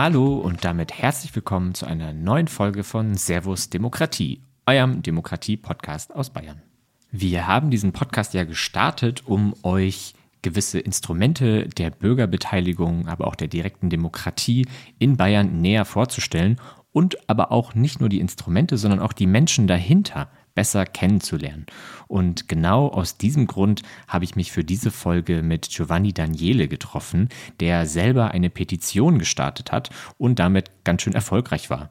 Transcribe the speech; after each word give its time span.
Hallo 0.00 0.36
und 0.36 0.64
damit 0.64 0.92
herzlich 0.92 1.34
willkommen 1.34 1.74
zu 1.74 1.84
einer 1.84 2.12
neuen 2.12 2.46
Folge 2.46 2.84
von 2.84 3.16
Servus 3.16 3.68
Demokratie, 3.68 4.42
eurem 4.64 5.02
Demokratie-Podcast 5.02 6.14
aus 6.14 6.30
Bayern. 6.30 6.62
Wir 7.10 7.48
haben 7.48 7.72
diesen 7.72 7.90
Podcast 7.90 8.32
ja 8.32 8.44
gestartet, 8.44 9.24
um 9.26 9.56
euch 9.64 10.14
gewisse 10.42 10.78
Instrumente 10.78 11.66
der 11.66 11.90
Bürgerbeteiligung, 11.90 13.08
aber 13.08 13.26
auch 13.26 13.34
der 13.34 13.48
direkten 13.48 13.90
Demokratie 13.90 14.68
in 15.00 15.16
Bayern 15.16 15.60
näher 15.60 15.84
vorzustellen 15.84 16.60
und 16.92 17.28
aber 17.28 17.50
auch 17.50 17.74
nicht 17.74 17.98
nur 17.98 18.08
die 18.08 18.20
Instrumente, 18.20 18.78
sondern 18.78 19.00
auch 19.00 19.12
die 19.12 19.26
Menschen 19.26 19.66
dahinter 19.66 20.30
besser 20.58 20.86
kennenzulernen. 20.86 21.66
Und 22.08 22.48
genau 22.48 22.88
aus 22.88 23.16
diesem 23.16 23.46
Grund 23.46 23.82
habe 24.08 24.24
ich 24.24 24.34
mich 24.34 24.50
für 24.50 24.64
diese 24.64 24.90
Folge 24.90 25.44
mit 25.44 25.68
Giovanni 25.68 26.12
Daniele 26.12 26.66
getroffen, 26.66 27.28
der 27.60 27.86
selber 27.86 28.32
eine 28.32 28.50
Petition 28.50 29.20
gestartet 29.20 29.70
hat 29.70 29.90
und 30.16 30.40
damit 30.40 30.72
ganz 30.82 31.02
schön 31.02 31.12
erfolgreich 31.12 31.70
war. 31.70 31.90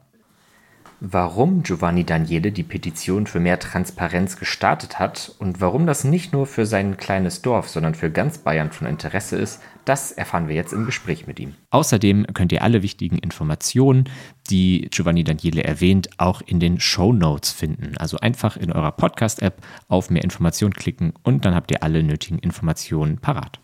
Warum 1.00 1.62
Giovanni 1.62 2.02
Daniele 2.04 2.50
die 2.50 2.64
Petition 2.64 3.28
für 3.28 3.38
mehr 3.38 3.60
Transparenz 3.60 4.36
gestartet 4.36 4.98
hat 4.98 5.32
und 5.38 5.60
warum 5.60 5.86
das 5.86 6.02
nicht 6.02 6.32
nur 6.32 6.44
für 6.44 6.66
sein 6.66 6.96
kleines 6.96 7.40
Dorf, 7.40 7.68
sondern 7.68 7.94
für 7.94 8.10
ganz 8.10 8.38
Bayern 8.38 8.72
von 8.72 8.88
Interesse 8.88 9.36
ist, 9.36 9.62
das 9.84 10.10
erfahren 10.10 10.48
wir 10.48 10.56
jetzt 10.56 10.72
im 10.72 10.86
Gespräch 10.86 11.28
mit 11.28 11.38
ihm. 11.38 11.54
Außerdem 11.70 12.26
könnt 12.34 12.50
ihr 12.50 12.62
alle 12.62 12.82
wichtigen 12.82 13.16
Informationen, 13.18 14.08
die 14.50 14.88
Giovanni 14.90 15.22
Daniele 15.22 15.62
erwähnt, 15.62 16.10
auch 16.18 16.42
in 16.44 16.58
den 16.58 16.80
Show 16.80 17.12
Notes 17.12 17.52
finden. 17.52 17.96
Also 17.96 18.18
einfach 18.18 18.56
in 18.56 18.72
eurer 18.72 18.90
Podcast-App 18.90 19.62
auf 19.86 20.10
mehr 20.10 20.24
Informationen 20.24 20.74
klicken 20.74 21.12
und 21.22 21.44
dann 21.44 21.54
habt 21.54 21.70
ihr 21.70 21.84
alle 21.84 22.02
nötigen 22.02 22.40
Informationen 22.40 23.18
parat. 23.18 23.60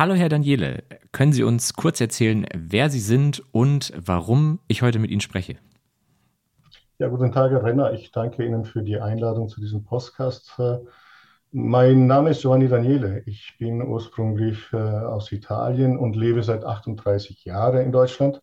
Hallo 0.00 0.14
Herr 0.14 0.30
Daniele, 0.30 0.82
können 1.12 1.34
Sie 1.34 1.42
uns 1.42 1.74
kurz 1.74 2.00
erzählen, 2.00 2.46
wer 2.56 2.88
Sie 2.88 3.00
sind 3.00 3.42
und 3.52 3.92
warum 3.94 4.58
ich 4.66 4.80
heute 4.80 4.98
mit 4.98 5.10
Ihnen 5.10 5.20
spreche? 5.20 5.58
Ja, 6.96 7.08
guten 7.08 7.32
Tag, 7.32 7.50
Herr 7.50 7.62
Renner. 7.62 7.92
Ich 7.92 8.10
danke 8.10 8.46
Ihnen 8.46 8.64
für 8.64 8.82
die 8.82 8.98
Einladung 8.98 9.50
zu 9.50 9.60
diesem 9.60 9.84
Podcast. 9.84 10.58
Mein 11.52 12.06
Name 12.06 12.30
ist 12.30 12.40
Giovanni 12.40 12.66
Daniele. 12.68 13.22
Ich 13.26 13.56
bin 13.58 13.82
ursprünglich 13.82 14.72
äh, 14.72 14.78
aus 14.78 15.30
Italien 15.32 15.98
und 15.98 16.16
lebe 16.16 16.42
seit 16.42 16.64
38 16.64 17.44
Jahren 17.44 17.84
in 17.84 17.92
Deutschland. 17.92 18.40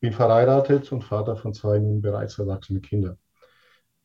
Bin 0.00 0.12
verheiratet 0.12 0.92
und 0.92 1.04
Vater 1.04 1.36
von 1.36 1.54
zwei 1.54 1.78
nun 1.78 2.02
bereits 2.02 2.38
erwachsenen 2.38 2.82
Kindern. 2.82 3.16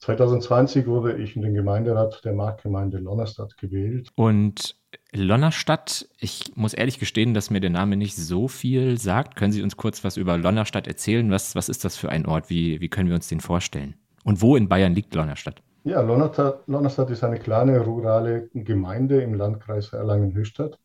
2020 0.04 0.86
wurde 0.86 1.14
ich 1.14 1.38
in 1.38 1.44
den 1.44 1.54
Gemeinderat 1.54 2.26
der 2.26 2.34
Marktgemeinde 2.34 2.98
Lonnerstadt 2.98 3.58
gewählt. 3.58 4.10
Und 4.16 4.76
Lonnerstadt, 5.14 6.10
ich 6.20 6.52
muss 6.56 6.74
ehrlich 6.74 7.00
gestehen, 7.00 7.34
dass 7.34 7.50
mir 7.50 7.62
der 7.62 7.70
Name 7.70 7.96
nicht 7.96 8.18
so 8.18 8.50
viel 8.50 8.98
sagt. 8.98 9.38
Können 9.38 9.54
Sie 9.54 9.64
uns 9.64 9.78
kurz 9.78 10.04
was 10.04 10.18
über 10.18 10.38
Lonnerstadt 10.38 10.88
erzählen? 10.88 11.32
Was, 11.32 11.56
was 11.56 11.70
ist 11.70 11.86
das 11.86 11.96
für 11.96 12.10
ein 12.10 12.26
Ort? 12.26 12.50
Wie, 12.50 12.82
wie 12.82 12.90
können 12.90 13.08
wir 13.08 13.16
uns 13.16 13.30
den 13.30 13.40
vorstellen? 13.40 13.96
Und 14.26 14.42
wo 14.42 14.58
in 14.58 14.68
Bayern 14.68 14.94
liegt 14.94 15.16
Lonnerstadt? 15.16 15.62
Ja, 15.86 16.02
Lonnerstadt, 16.02 16.68
Lonnerstadt 16.68 17.10
ist 17.10 17.24
eine 17.24 17.40
kleine 17.40 17.80
rurale 17.80 18.50
Gemeinde 18.54 19.22
im 19.22 19.36
Landkreis 19.36 19.94
Erlangen-Höchstadt 19.94 20.80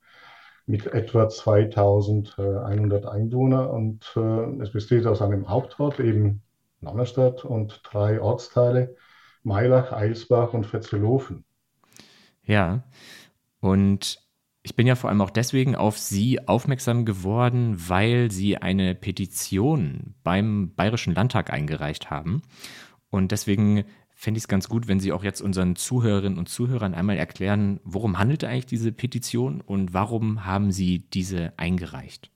mit 0.66 0.86
etwa 0.86 1.28
2100 1.28 3.06
Einwohnern 3.06 3.68
und 3.68 4.12
äh, 4.16 4.62
es 4.62 4.70
besteht 4.70 5.06
aus 5.06 5.22
einem 5.22 5.48
Hauptort, 5.48 5.98
eben 5.98 6.42
Lonnerstadt, 6.82 7.44
und 7.44 7.80
drei 7.84 8.20
Ortsteile, 8.20 8.94
Mailach, 9.44 9.92
Eilsbach 9.92 10.54
und 10.54 10.66
Vetzelofen. 10.66 11.44
Ja, 12.44 12.82
und 13.60 14.20
ich 14.62 14.76
bin 14.76 14.86
ja 14.86 14.96
vor 14.96 15.10
allem 15.10 15.20
auch 15.22 15.30
deswegen 15.30 15.76
auf 15.76 15.98
Sie 15.98 16.46
aufmerksam 16.48 17.04
geworden, 17.04 17.76
weil 17.88 18.30
Sie 18.30 18.58
eine 18.58 18.94
Petition 18.94 20.14
beim 20.24 20.74
Bayerischen 20.74 21.14
Landtag 21.14 21.52
eingereicht 21.52 22.10
haben. 22.10 22.42
Und 23.10 23.32
deswegen 23.32 23.84
fände 24.14 24.38
ich 24.38 24.44
es 24.44 24.48
ganz 24.48 24.68
gut, 24.68 24.88
wenn 24.88 25.00
Sie 25.00 25.12
auch 25.12 25.24
jetzt 25.24 25.40
unseren 25.40 25.76
Zuhörerinnen 25.76 26.38
und 26.38 26.48
Zuhörern 26.48 26.94
einmal 26.94 27.16
erklären, 27.18 27.80
worum 27.84 28.18
handelt 28.18 28.44
eigentlich 28.44 28.66
diese 28.66 28.92
Petition 28.92 29.60
und 29.60 29.94
warum 29.94 30.44
haben 30.46 30.72
Sie 30.72 31.00
diese 31.10 31.54
eingereicht? 31.58 32.30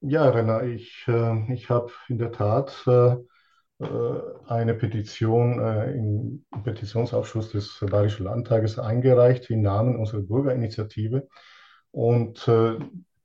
Ja, 0.00 0.28
Renner, 0.30 0.62
ich, 0.62 1.04
äh, 1.08 1.52
ich 1.52 1.70
habe 1.70 1.92
in 2.08 2.18
der 2.18 2.32
Tat 2.32 2.84
äh, 2.86 3.16
eine 3.80 4.74
Petition 4.74 5.60
äh, 5.60 5.92
im 5.92 6.44
Petitionsausschuss 6.64 7.52
des 7.52 7.78
Bayerischen 7.88 8.24
Landtages 8.24 8.78
eingereicht 8.78 9.50
im 9.50 9.62
Namen 9.62 9.96
unserer 9.96 10.22
Bürgerinitiative. 10.22 11.28
Und 11.92 12.48
äh, 12.48 12.78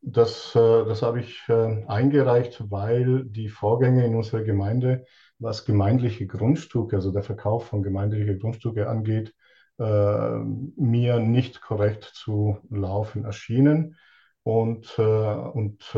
das, 0.06 0.52
das 0.54 1.02
habe 1.02 1.22
ich 1.22 1.42
eingereicht, 1.48 2.70
weil 2.70 3.24
die 3.24 3.48
Vorgänge 3.48 4.06
in 4.06 4.16
unserer 4.16 4.44
Gemeinde, 4.44 5.06
was 5.40 5.64
gemeindliche 5.64 6.28
Grundstücke, 6.28 6.98
also 6.98 7.14
der 7.14 7.24
Verkauf 7.24 7.68
von 7.68 7.84
gemeindlichen 7.84 8.38
Grundstücke 8.38 8.90
angeht, 8.90 9.34
mir 9.78 11.20
nicht 11.20 11.62
korrekt 11.62 12.04
zu 12.04 12.58
laufen 12.70 13.24
erschienen. 13.24 13.96
Und, 14.44 15.00
und 15.00 15.98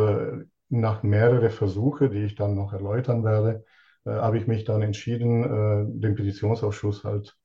nach 0.69 1.01
mehreren 1.01 1.49
Versuchen, 1.49 2.11
die 2.11 2.25
ich 2.25 2.35
dann 2.35 2.53
noch 2.53 2.73
erläutern 2.73 3.23
werde, 3.23 3.65
äh, 4.05 4.11
habe 4.11 4.37
ich 4.37 4.47
mich 4.47 4.63
dann 4.63 4.81
entschieden, 4.81 5.43
äh, 5.43 5.99
dem 5.99 6.15
Petitionsausschuss 6.15 7.03
halt 7.03 7.35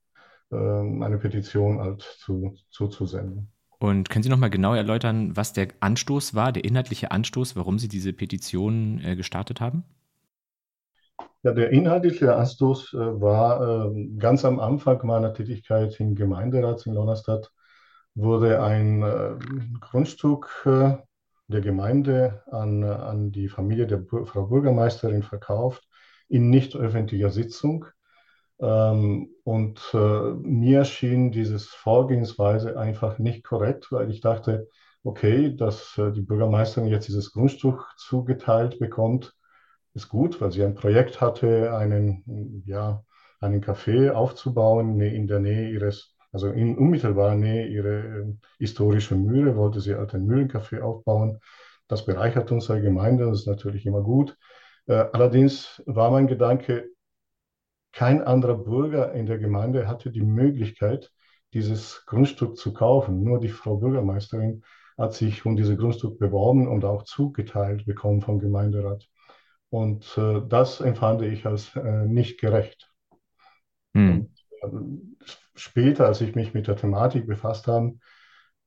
äh, 0.51 0.55
eine 0.55 1.17
Petition 1.17 1.79
halt 1.79 2.01
zu, 2.01 2.55
zuzusenden. 2.69 3.51
Und 3.79 4.09
können 4.09 4.21
Sie 4.21 4.29
noch 4.29 4.37
mal 4.37 4.49
genau 4.49 4.75
erläutern, 4.75 5.35
was 5.35 5.53
der 5.53 5.69
Anstoß 5.79 6.35
war, 6.35 6.51
der 6.51 6.63
inhaltliche 6.63 7.09
Anstoß, 7.09 7.55
warum 7.55 7.79
Sie 7.79 7.87
diese 7.87 8.13
Petition 8.13 9.01
äh, 9.03 9.15
gestartet 9.15 9.59
haben? 9.59 9.83
Ja, 11.43 11.51
der 11.53 11.71
inhaltliche 11.71 12.35
Anstoß 12.35 12.93
war 12.93 13.87
äh, 13.87 14.07
ganz 14.19 14.45
am 14.45 14.59
Anfang 14.59 15.03
meiner 15.07 15.33
Tätigkeit 15.33 15.99
im 15.99 16.13
Gemeinderat 16.13 16.85
in 16.85 16.93
Lonnerstadt 16.93 17.51
wurde 18.13 18.61
ein 18.61 19.79
Grundstück 19.79 20.67
der 21.47 21.61
Gemeinde 21.61 22.43
an, 22.51 22.83
an 22.83 23.31
die 23.31 23.47
Familie 23.47 23.87
der 23.87 24.03
Frau 24.03 24.47
Bürgermeisterin 24.47 25.23
verkauft 25.23 25.87
in 26.31 26.49
nicht 26.49 26.75
öffentlicher 26.75 27.29
Sitzung. 27.29 27.85
Ähm, 28.59 29.29
und 29.43 29.79
äh, 29.93 29.97
mir 29.97 30.85
schien 30.85 31.31
dieses 31.31 31.67
Vorgehensweise 31.67 32.79
einfach 32.79 33.19
nicht 33.19 33.43
korrekt, 33.43 33.91
weil 33.91 34.09
ich 34.09 34.21
dachte, 34.21 34.69
okay, 35.03 35.55
dass 35.55 35.97
äh, 35.97 36.11
die 36.11 36.21
Bürgermeisterin 36.21 36.89
jetzt 36.89 37.07
dieses 37.07 37.33
Grundstück 37.33 37.85
zugeteilt 37.97 38.79
bekommt, 38.79 39.33
ist 39.93 40.09
gut, 40.09 40.39
weil 40.39 40.51
sie 40.51 40.63
ein 40.63 40.75
Projekt 40.75 41.19
hatte, 41.21 41.75
einen, 41.75 42.63
ja, 42.65 43.03
einen 43.41 43.61
Café 43.61 44.11
aufzubauen 44.11 45.01
in 45.01 45.27
der 45.27 45.39
Nähe 45.39 45.69
ihres, 45.69 46.15
also 46.31 46.47
in 46.49 46.77
unmittelbarer 46.77 47.35
Nähe 47.35 47.67
ihrer 47.67 48.05
äh, 48.05 48.33
historischen 48.59 49.25
Mühle, 49.25 49.57
wollte 49.57 49.81
sie 49.81 49.95
halt 49.95 50.13
ein 50.13 50.25
Mühlencafé 50.25 50.81
aufbauen. 50.81 51.39
Das 51.89 52.05
bereichert 52.05 52.51
unsere 52.53 52.81
Gemeinde, 52.81 53.25
das 53.25 53.41
ist 53.41 53.47
natürlich 53.47 53.85
immer 53.85 54.01
gut. 54.01 54.37
Äh, 54.91 55.09
allerdings 55.13 55.81
war 55.85 56.11
mein 56.11 56.27
Gedanke, 56.27 56.89
kein 57.93 58.21
anderer 58.21 58.57
Bürger 58.57 59.13
in 59.13 59.25
der 59.25 59.37
Gemeinde 59.37 59.87
hatte 59.87 60.11
die 60.11 60.21
Möglichkeit, 60.21 61.13
dieses 61.53 62.05
Grundstück 62.05 62.57
zu 62.57 62.73
kaufen. 62.73 63.23
Nur 63.23 63.39
die 63.39 63.47
Frau 63.47 63.77
Bürgermeisterin 63.77 64.63
hat 64.97 65.13
sich 65.13 65.45
um 65.45 65.55
dieses 65.55 65.77
Grundstück 65.77 66.19
beworben 66.19 66.67
und 66.67 66.83
auch 66.83 67.03
zugeteilt 67.03 67.85
bekommen 67.85 68.19
vom 68.19 68.39
Gemeinderat. 68.39 69.07
Und 69.69 70.17
äh, 70.17 70.41
das 70.49 70.81
empfand 70.81 71.21
ich 71.21 71.45
als 71.45 71.73
äh, 71.77 72.05
nicht 72.05 72.37
gerecht. 72.41 72.91
Hm. 73.93 74.27
Und, 74.61 74.73
äh, 74.73 75.27
später, 75.55 76.05
als 76.07 76.19
ich 76.19 76.35
mich 76.35 76.53
mit 76.53 76.67
der 76.67 76.75
Thematik 76.75 77.27
befasst 77.27 77.67
habe, 77.67 77.93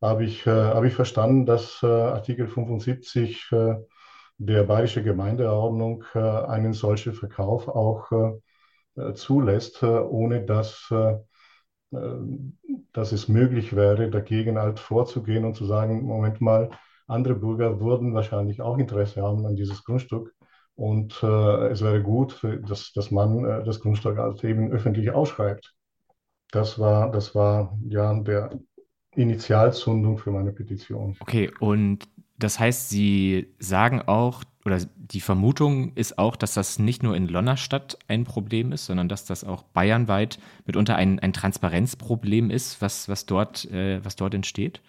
habe 0.01 0.25
ich, 0.25 0.47
äh, 0.47 0.51
hab 0.51 0.85
ich 0.85 0.95
verstanden, 0.95 1.45
dass 1.45 1.83
äh, 1.83 1.87
Artikel 1.87 2.49
75 2.49 3.51
der 4.39 4.65
Bayerische 4.65 5.03
Gemeindeordnung 5.03 6.05
äh, 6.15 6.19
einen 6.19 6.73
solchen 6.73 7.13
Verkauf 7.15 7.69
auch 7.69 8.11
äh, 8.97 9.13
zulässt, 9.15 9.83
äh, 9.83 9.87
ohne 9.87 10.45
dass, 10.45 10.93
dass 12.93 13.13
es 13.13 13.29
möglich 13.29 13.77
wäre, 13.77 14.11
dagegen 14.11 14.59
halt 14.59 14.81
vorzugehen 14.81 15.45
und 15.45 15.55
zu 15.55 15.65
sagen, 15.65 16.03
Moment 16.03 16.41
mal, 16.41 16.71
andere 17.07 17.35
Bürger 17.35 17.81
würden 17.81 18.15
wahrscheinlich 18.15 18.61
auch 18.61 18.79
Interesse 18.79 19.23
haben 19.23 19.47
an 19.47 19.57
dieses 19.57 19.85
Grundstück. 19.85 20.35
Und 20.77 21.23
äh, 21.23 21.69
es 21.69 21.83
wäre 21.83 22.03
gut, 22.03 22.45
dass, 22.69 22.93
dass 22.93 23.11
man 23.11 23.45
äh, 23.45 23.65
das 23.65 23.81
Grundstück 23.81 24.19
halt 24.19 24.43
eben 24.43 24.73
öffentlich 24.73 25.11
ausschreibt. 25.13 25.73
Das 26.51 26.79
war, 26.79 27.11
das 27.11 27.35
war 27.35 27.79
ja 27.89 28.13
der 28.21 28.59
Initialzündung 29.15 30.19
für 30.19 30.33
meine 30.33 30.53
Petition. 30.53 31.17
Okay, 31.21 31.51
und 31.61 32.05
das 32.39 32.59
heißt, 32.59 32.89
Sie 32.89 33.55
sagen 33.59 34.03
auch, 34.03 34.43
oder 34.65 34.79
die 34.97 35.21
Vermutung 35.21 35.93
ist 35.95 36.19
auch, 36.19 36.37
dass 36.37 36.55
das 36.55 36.79
nicht 36.79 37.03
nur 37.03 37.15
in 37.15 37.29
Lonnerstadt 37.29 37.99
ein 38.09 38.25
Problem 38.25 38.73
ist, 38.73 38.87
sondern 38.87 39.09
dass 39.09 39.27
das 39.27 39.45
auch 39.45 39.63
bayernweit 39.63 40.39
mitunter 40.65 40.97
ein, 40.97 41.19
ein 41.19 41.33
Transparenzproblem 41.33 42.51
ist, 42.51 42.81
was, 42.81 43.09
was, 43.09 43.27
dort, 43.27 43.71
äh, 43.71 44.03
was 44.05 44.17
dort 44.17 44.35
entsteht? 44.35 44.81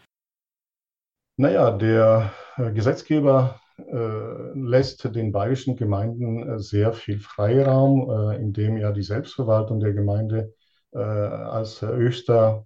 Naja, 1.38 1.72
der 1.72 2.32
äh, 2.56 2.72
Gesetzgeber 2.72 3.60
äh, 3.78 4.58
lässt 4.58 5.04
den 5.14 5.34
bayerischen 5.34 5.76
Gemeinden 5.76 6.48
äh, 6.48 6.60
sehr 6.60 6.94
viel 6.94 7.20
Freiraum, 7.20 8.10
äh, 8.10 8.38
indem 8.38 8.78
er 8.78 8.94
die 8.94 9.04
Selbstverwaltung 9.04 9.82
der 9.82 9.92
Gemeinde 9.92 10.54
äh, 10.94 11.00
als 11.00 11.82
höchster 11.82 12.66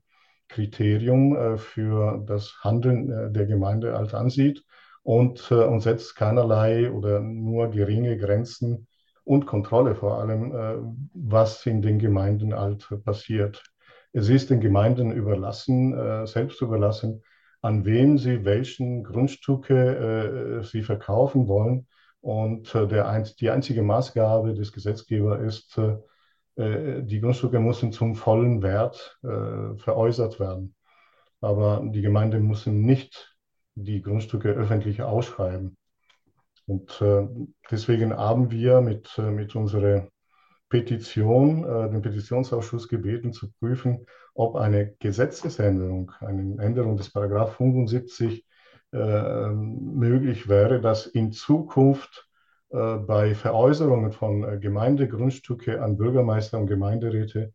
Kriterium 0.49 1.35
äh, 1.35 1.57
für 1.57 2.23
das 2.27 2.57
Handeln 2.61 3.33
der 3.33 3.45
Gemeinde 3.45 3.95
als 3.95 4.13
ansieht 4.13 4.63
und, 5.03 5.51
und 5.51 5.79
setzt 5.79 6.15
keinerlei 6.15 6.91
oder 6.91 7.21
nur 7.21 7.69
geringe 7.69 8.17
Grenzen 8.17 8.87
und 9.23 9.45
Kontrolle 9.45 9.95
vor 9.95 10.19
allem, 10.19 10.99
was 11.13 11.65
in 11.65 11.81
den 11.81 11.99
Gemeinden 11.99 12.53
halt 12.53 12.87
passiert. 13.05 13.63
Es 14.11 14.27
ist 14.27 14.49
den 14.49 14.59
Gemeinden 14.59 15.11
überlassen, 15.11 16.25
selbst 16.27 16.61
überlassen, 16.61 17.23
an 17.61 17.85
wen 17.85 18.17
sie 18.17 18.45
welchen 18.45 19.03
Grundstücke 19.03 20.59
äh, 20.61 20.63
sie 20.63 20.83
verkaufen 20.83 21.47
wollen. 21.47 21.87
Und 22.21 22.73
äh, 22.75 22.87
der, 22.87 23.21
die 23.39 23.49
einzige 23.49 23.81
Maßgabe 23.81 24.53
des 24.53 24.71
Gesetzgebers 24.71 25.41
ist, 25.41 25.77
äh, 25.77 25.91
äh, 25.91 25.97
die 26.59 27.21
Grundstücke 27.21 27.59
müssen 27.59 27.91
zum 27.94 28.15
vollen 28.15 28.61
Wert 28.61 29.17
äh, 29.23 29.77
veräußert 29.77 30.39
werden. 30.39 30.75
Aber 31.41 31.81
die 31.85 32.01
Gemeinde 32.01 32.39
müssen 32.39 32.81
nicht 32.81 33.35
die 33.75 34.01
Grundstücke 34.01 34.50
öffentlich 34.50 35.01
ausschreiben. 35.01 35.77
Und 36.67 37.01
äh, 37.01 37.27
deswegen 37.71 38.15
haben 38.15 38.51
wir 38.51 38.81
mit, 38.81 39.17
mit 39.17 39.56
unserer 39.56 40.09
Petition, 40.69 41.63
äh, 41.63 41.89
den 41.89 42.01
Petitionsausschuss 42.01 42.88
gebeten 42.88 43.33
zu 43.33 43.51
prüfen, 43.53 44.06
ob 44.35 44.56
eine 44.56 44.94
Gesetzesänderung, 45.00 46.11
eine 46.19 46.61
Änderung 46.61 46.95
des 46.95 47.11
Paragraph 47.11 47.56
75 47.56 48.45
äh, 48.91 49.50
möglich 49.50 50.47
wäre, 50.47 50.79
dass 50.79 51.07
in 51.07 51.31
Zukunft 51.31 52.27
äh, 52.27 52.28
bei 52.69 53.36
Veräußerungen 53.36 54.12
von 54.12 54.44
äh, 54.44 54.60
Gemeindegrundstücke 54.60 55.81
an 55.81 55.98
Bürgermeister 55.98 56.60
und 56.60 56.68
Gemeinderäte 56.68 57.54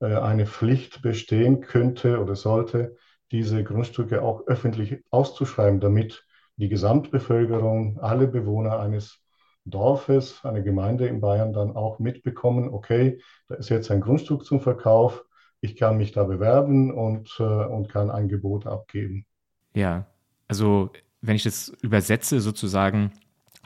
äh, 0.00 0.14
eine 0.14 0.46
Pflicht 0.46 1.02
bestehen 1.02 1.60
könnte 1.60 2.20
oder 2.20 2.36
sollte, 2.36 2.96
diese 3.32 3.64
Grundstücke 3.64 4.22
auch 4.22 4.46
öffentlich 4.46 5.02
auszuschreiben, 5.10 5.80
damit 5.80 6.24
die 6.56 6.68
Gesamtbevölkerung, 6.68 7.98
alle 8.00 8.28
Bewohner 8.28 8.78
eines 8.78 9.20
Dorfes, 9.64 10.44
eine 10.44 10.62
Gemeinde 10.62 11.06
in 11.06 11.20
Bayern 11.20 11.52
dann 11.52 11.74
auch 11.74 11.98
mitbekommen, 11.98 12.68
okay, 12.68 13.20
da 13.48 13.56
ist 13.56 13.70
jetzt 13.70 13.90
ein 13.90 14.00
Grundstück 14.00 14.44
zum 14.44 14.60
Verkauf, 14.60 15.24
ich 15.60 15.76
kann 15.76 15.96
mich 15.96 16.12
da 16.12 16.24
bewerben 16.24 16.92
und, 16.92 17.34
äh, 17.40 17.42
und 17.42 17.88
kann 17.88 18.10
ein 18.10 18.28
Gebot 18.28 18.66
abgeben. 18.66 19.26
Ja, 19.74 20.06
also 20.46 20.90
wenn 21.22 21.36
ich 21.36 21.42
das 21.42 21.70
übersetze 21.80 22.40
sozusagen, 22.40 23.12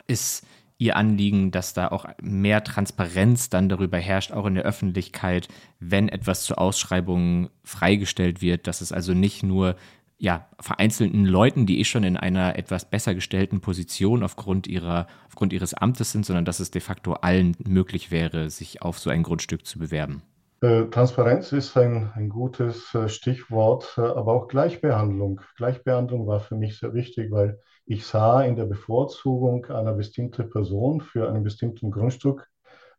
ist 0.06 0.46
Ihr 0.80 0.96
Anliegen, 0.96 1.50
dass 1.50 1.74
da 1.74 1.88
auch 1.88 2.06
mehr 2.22 2.62
Transparenz 2.62 3.50
dann 3.50 3.68
darüber 3.68 3.98
herrscht, 3.98 4.30
auch 4.30 4.46
in 4.46 4.54
der 4.54 4.64
Öffentlichkeit, 4.64 5.48
wenn 5.80 6.08
etwas 6.08 6.44
zur 6.44 6.58
Ausschreibung 6.58 7.50
freigestellt 7.64 8.40
wird, 8.40 8.68
dass 8.68 8.80
es 8.80 8.92
also 8.92 9.12
nicht 9.12 9.42
nur 9.42 9.74
ja, 10.18 10.48
vereinzelten 10.60 11.24
Leuten, 11.24 11.66
die 11.66 11.80
eh 11.80 11.84
schon 11.84 12.04
in 12.04 12.16
einer 12.16 12.56
etwas 12.56 12.88
besser 12.90 13.14
gestellten 13.14 13.60
Position 13.60 14.22
aufgrund 14.22 14.66
ihrer, 14.66 15.06
aufgrund 15.28 15.52
ihres 15.52 15.74
Amtes 15.74 16.12
sind, 16.12 16.26
sondern 16.26 16.44
dass 16.44 16.60
es 16.60 16.70
de 16.70 16.80
facto 16.80 17.12
allen 17.14 17.56
möglich 17.64 18.10
wäre, 18.10 18.50
sich 18.50 18.82
auf 18.82 18.98
so 18.98 19.10
ein 19.10 19.22
Grundstück 19.22 19.64
zu 19.64 19.78
bewerben. 19.78 20.22
Äh, 20.60 20.86
Transparenz 20.86 21.52
ist 21.52 21.76
ein, 21.76 22.10
ein 22.16 22.28
gutes 22.28 22.92
äh, 22.94 23.08
Stichwort, 23.08 23.94
äh, 23.96 24.00
aber 24.00 24.32
auch 24.32 24.48
Gleichbehandlung. 24.48 25.40
Gleichbehandlung 25.56 26.26
war 26.26 26.40
für 26.40 26.56
mich 26.56 26.78
sehr 26.78 26.94
wichtig, 26.94 27.30
weil 27.30 27.60
ich 27.88 28.06
sah 28.06 28.42
in 28.42 28.56
der 28.56 28.66
Bevorzugung 28.66 29.66
einer 29.66 29.94
bestimmten 29.94 30.50
Person 30.50 31.00
für 31.00 31.28
einen 31.28 31.42
bestimmten 31.42 31.90
Grundstück 31.90 32.46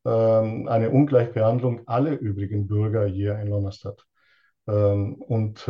ähm, 0.06 0.68
eine 0.68 0.90
Ungleichbehandlung 0.90 1.88
aller 1.88 2.20
übrigen 2.20 2.68
Bürger 2.68 3.06
hier 3.06 3.40
in 3.40 3.48
Lonnerstadt. 3.48 4.06
Ähm, 4.68 5.16
und 5.16 5.70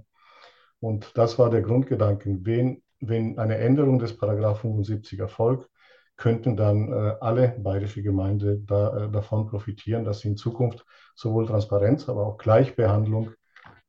Und 0.79 1.17
das 1.17 1.39
war 1.39 1.49
der 1.49 1.61
Grundgedanke. 1.61 2.37
Wenn, 2.41 2.83
wenn 2.99 3.37
eine 3.37 3.57
Änderung 3.57 3.99
des 3.99 4.17
Paragraph 4.17 4.61
75 4.61 5.19
erfolgt, 5.19 5.69
könnten 6.15 6.57
dann 6.57 6.91
äh, 6.91 7.13
alle 7.21 7.55
bayerische 7.59 8.01
Gemeinden 8.01 8.65
da, 8.65 9.05
äh, 9.05 9.11
davon 9.11 9.45
profitieren, 9.47 10.03
dass 10.03 10.25
in 10.25 10.35
Zukunft 10.35 10.83
sowohl 11.15 11.45
Transparenz, 11.45 12.09
aber 12.09 12.25
auch 12.25 12.37
Gleichbehandlung 12.37 13.31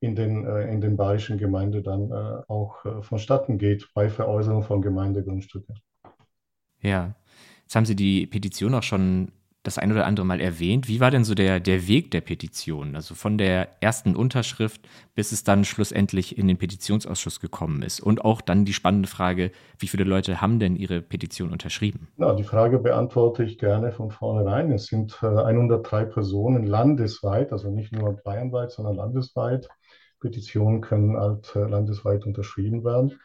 in 0.00 0.14
den, 0.14 0.46
äh, 0.46 0.70
in 0.70 0.80
den 0.80 0.96
bayerischen 0.96 1.38
Gemeinden 1.38 1.82
dann 1.82 2.10
äh, 2.10 2.42
auch 2.48 2.84
äh, 2.84 3.02
vonstatten 3.02 3.58
geht 3.58 3.88
bei 3.94 4.10
Veräußerung 4.10 4.62
von 4.62 4.82
Gemeindegrundstücken. 4.82 5.80
Ja, 6.80 7.14
jetzt 7.62 7.74
haben 7.74 7.86
Sie 7.86 7.96
die 7.96 8.26
Petition 8.26 8.74
auch 8.74 8.82
schon 8.82 9.32
das 9.68 9.78
ein 9.78 9.92
oder 9.92 10.06
andere 10.06 10.26
Mal 10.26 10.40
erwähnt. 10.40 10.88
Wie 10.88 11.00
war 11.00 11.10
denn 11.10 11.24
so 11.24 11.34
der, 11.34 11.60
der 11.60 11.86
Weg 11.86 12.10
der 12.10 12.20
Petition? 12.20 12.96
Also 12.96 13.14
von 13.14 13.38
der 13.38 13.68
ersten 13.80 14.16
Unterschrift 14.16 14.80
bis 15.18 15.32
es 15.32 15.42
dann 15.42 15.64
schlussendlich 15.64 16.38
in 16.38 16.46
den 16.46 16.58
Petitionsausschuss 16.58 17.40
gekommen 17.40 17.82
ist. 17.82 17.98
Und 17.98 18.24
auch 18.24 18.40
dann 18.40 18.64
die 18.64 18.72
spannende 18.72 19.08
Frage, 19.08 19.50
wie 19.76 19.88
viele 19.88 20.04
Leute 20.04 20.40
haben 20.40 20.60
denn 20.60 20.76
ihre 20.76 21.02
Petition 21.02 21.50
unterschrieben? 21.50 22.06
Na, 22.18 22.34
die 22.34 22.44
Frage 22.44 22.78
beantworte 22.78 23.42
ich 23.42 23.58
gerne 23.58 23.90
von 23.90 24.12
vornherein. 24.12 24.70
Es 24.70 24.86
sind 24.86 25.20
103 25.20 26.04
Personen 26.04 26.62
landesweit, 26.62 27.50
also 27.50 27.68
nicht 27.68 27.90
nur 27.90 28.12
bayernweit, 28.22 28.70
sondern 28.70 28.94
landesweit, 28.94 29.68
Petitionen 30.20 30.82
können 30.82 31.16
halt 31.16 31.52
äh, 31.56 31.66
landesweit 31.66 32.24
unterschrieben 32.24 32.84
werden. 32.84 33.18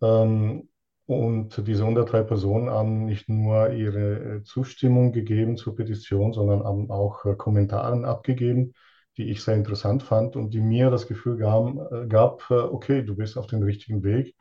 Ähm, 0.00 0.70
und 1.06 1.66
diese 1.66 1.82
103 1.82 2.22
Personen 2.24 2.70
haben 2.70 3.04
nicht 3.06 3.28
nur 3.28 3.70
ihre 3.70 4.38
äh, 4.38 4.42
Zustimmung 4.42 5.12
gegeben 5.12 5.56
zur 5.56 5.76
Petition, 5.76 6.32
sondern 6.32 6.64
haben 6.64 6.90
auch 6.90 7.24
äh, 7.24 7.34
Kommentare 7.36 8.06
abgegeben, 8.06 8.74
die 9.16 9.30
ich 9.30 9.42
sehr 9.42 9.54
interessant 9.54 10.02
fand 10.02 10.36
und 10.36 10.52
die 10.52 10.60
mir 10.60 10.90
das 10.90 11.06
Gefühl 11.06 11.38
gab, 11.38 12.08
gab 12.10 12.50
okay, 12.50 13.02
du 13.02 13.16
bist 13.16 13.38
auf 13.38 13.46
dem 13.46 13.62
richtigen 13.62 14.02
Weg. 14.02 14.34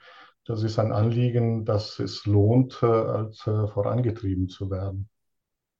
Das 0.45 0.63
ist 0.63 0.79
ein 0.79 0.91
Anliegen, 0.91 1.63
das 1.63 1.99
es 1.99 2.25
lohnt, 2.25 2.83
als 2.83 3.39
vorangetrieben 3.39 4.49
zu 4.49 4.69
werden. 4.69 5.09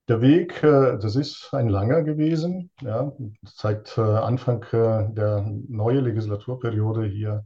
Der 0.07 0.21
Weg, 0.21 0.61
äh, 0.63 0.99
das 0.99 1.15
ist 1.15 1.49
ein 1.53 1.67
langer 1.67 2.03
gewesen, 2.03 2.69
ja, 2.81 3.11
seit 3.41 3.97
äh, 3.97 4.01
Anfang 4.01 4.61
äh, 4.71 5.11
der 5.11 5.41
neuen 5.67 6.03
Legislaturperiode 6.03 7.07
hier 7.07 7.45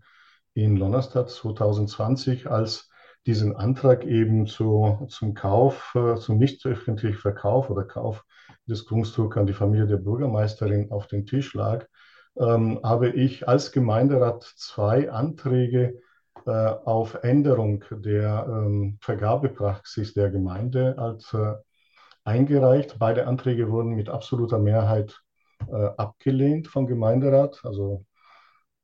in 0.53 0.75
Lonnerstadt 0.75 1.29
2020, 1.29 2.47
als 2.51 2.88
diesen 3.29 3.55
Antrag 3.55 4.05
eben 4.05 4.47
zu, 4.47 5.05
zum 5.07 5.35
Kauf, 5.35 5.95
zum 6.17 6.39
nicht 6.39 6.65
öffentlichen 6.65 7.19
Verkauf 7.19 7.69
oder 7.69 7.83
Kauf 7.83 8.25
des 8.65 8.87
Grundstücks 8.87 9.37
an 9.37 9.45
die 9.45 9.53
Familie 9.53 9.85
der 9.85 9.97
Bürgermeisterin 9.97 10.89
auf 10.89 11.05
den 11.05 11.27
Tisch 11.27 11.53
lag, 11.53 11.85
ähm, 12.39 12.79
habe 12.83 13.11
ich 13.11 13.47
als 13.47 13.71
Gemeinderat 13.71 14.41
zwei 14.57 15.11
Anträge 15.11 16.01
äh, 16.47 16.49
auf 16.49 17.19
Änderung 17.21 17.83
der 17.91 18.47
ähm, 18.49 18.97
Vergabepraxis 18.99 20.15
der 20.15 20.31
Gemeinde 20.31 20.97
als 20.97 21.31
äh, 21.35 21.53
eingereicht. 22.23 22.97
Beide 22.97 23.27
Anträge 23.27 23.69
wurden 23.69 23.91
mit 23.91 24.09
absoluter 24.09 24.57
Mehrheit 24.57 25.21
äh, 25.67 25.89
abgelehnt 25.97 26.67
vom 26.67 26.87
Gemeinderat, 26.87 27.61
also 27.63 28.05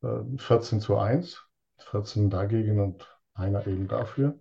äh, 0.03 0.37
14 0.37 0.81
zu 0.81 0.97
1, 0.97 1.41
14 1.79 2.29
dagegen 2.29 2.79
und 2.79 3.14
einer 3.36 3.65
eben 3.68 3.88
dafür. 3.88 4.39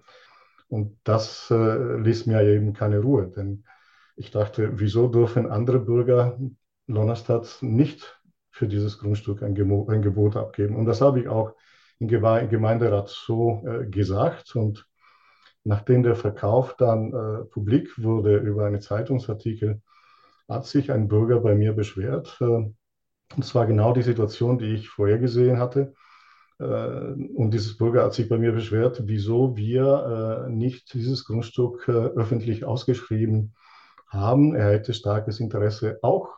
Und 0.69 0.99
das 1.05 1.51
äh, 1.51 1.97
ließ 1.99 2.27
mir 2.27 2.43
eben 2.43 2.73
keine 2.73 3.01
Ruhe, 3.01 3.29
denn 3.29 3.65
ich 4.17 4.31
dachte, 4.31 4.81
wieso 4.81 5.09
dürfen 5.09 5.51
andere 5.51 5.81
Bürger 5.81 6.39
Lonnerstadt 6.87 7.59
nicht 7.61 8.21
für 8.51 8.67
dieses 8.69 8.99
Grundstück 8.99 9.43
ein, 9.43 9.55
Gemo 9.55 9.87
ein 9.89 10.03
Gebot 10.03 10.37
abgeben? 10.37 10.77
Und 10.77 10.87
das 10.87 11.01
habe 11.01 11.21
ich 11.21 11.29
auch 11.29 11.55
im 11.99 12.09
Gemeinderat 12.09 13.09
so 13.09 13.63
äh, 13.67 13.87
gesagt 13.87 14.57
und 14.57 14.89
Nachdem 15.65 16.03
der 16.03 16.15
Verkauf 16.15 16.77
dann 16.77 17.13
äh, 17.13 17.45
publik 17.47 17.99
wurde 18.03 18.37
über 18.37 18.67
einen 18.67 18.83
Zeitungsartikel, 18.83 19.81
hat 20.47 20.67
sich 20.67 20.93
ein 20.93 21.09
Bürger 21.09 21.41
bei 21.41 21.55
mir 21.55 21.73
beschwert. 21.73 22.37
Äh, 22.41 22.45
und 22.45 23.45
zwar 23.45 23.67
genau 23.67 23.95
die 23.95 24.03
Situation, 24.03 24.59
die 24.59 24.75
ich 24.75 24.91
vorher 24.91 25.19
gesehen 25.19 25.59
hatte. 25.59 25.95
Äh, 26.59 26.65
und 26.65 27.51
dieses 27.53 27.77
Bürger 27.77 28.05
hat 28.05 28.15
sich 28.15 28.29
bei 28.29 28.39
mir 28.39 28.53
beschwert, 28.53 29.03
wieso 29.05 29.57
wir 29.57 30.47
äh, 30.47 30.51
nicht 30.51 30.93
dieses 30.95 31.25
Grundstück 31.25 31.89
äh, 31.89 31.93
öffentlich 31.93 32.65
ausgeschrieben 32.65 33.55
haben. 34.09 34.55
Er 34.55 34.71
hätte 34.73 34.95
starkes 34.95 35.41
Interesse 35.41 35.99
auch 36.03 36.31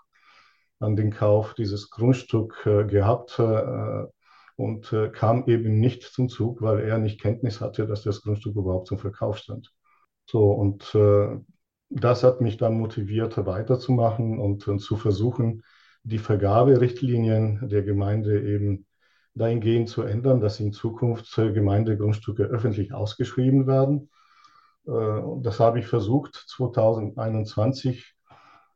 an 0.79 0.97
den 0.97 1.11
Kauf 1.11 1.55
dieses 1.55 1.91
Grundstück 1.91 2.63
gehabt 2.65 3.41
und 4.57 4.95
kam 5.15 5.45
eben 5.47 5.81
nicht 5.81 6.03
zum 6.03 6.29
Zug, 6.29 6.61
weil 6.61 6.81
er 6.81 6.99
nicht 6.99 7.19
Kenntnis 7.19 7.63
hatte, 7.63 7.87
dass 7.87 8.03
das 8.03 8.21
Grundstück 8.21 8.57
überhaupt 8.57 8.89
zum 8.89 8.99
Verkauf 8.99 9.39
stand. 9.39 9.73
So, 10.27 10.51
und 10.51 10.95
das 11.89 12.25
hat 12.25 12.43
mich 12.43 12.59
dann 12.59 12.79
motiviert, 12.79 13.39
weiterzumachen 13.47 14.39
und, 14.39 14.63
zu 14.81 14.97
versuchen, 14.97 15.63
die 16.03 16.19
Vergaberichtlinien 16.19 17.71
der 17.71 17.83
Gemeinde 17.83 18.43
eben 18.43 18.87
dahingehend 19.37 19.89
zu 19.89 20.03
ändern, 20.03 20.41
dass 20.41 20.61
in 20.61 20.73
Zukunft 20.73 21.35
Gemeindegrundstücke 21.37 22.45
öffentlich 22.45 22.93
ausgeschrieben 22.93 23.67
werden. 23.67 24.11
Äh, 24.87 25.21
das 25.43 25.61
habe 25.61 25.79
ich 25.79 25.87
versucht. 25.87 26.45
2021 26.49 28.15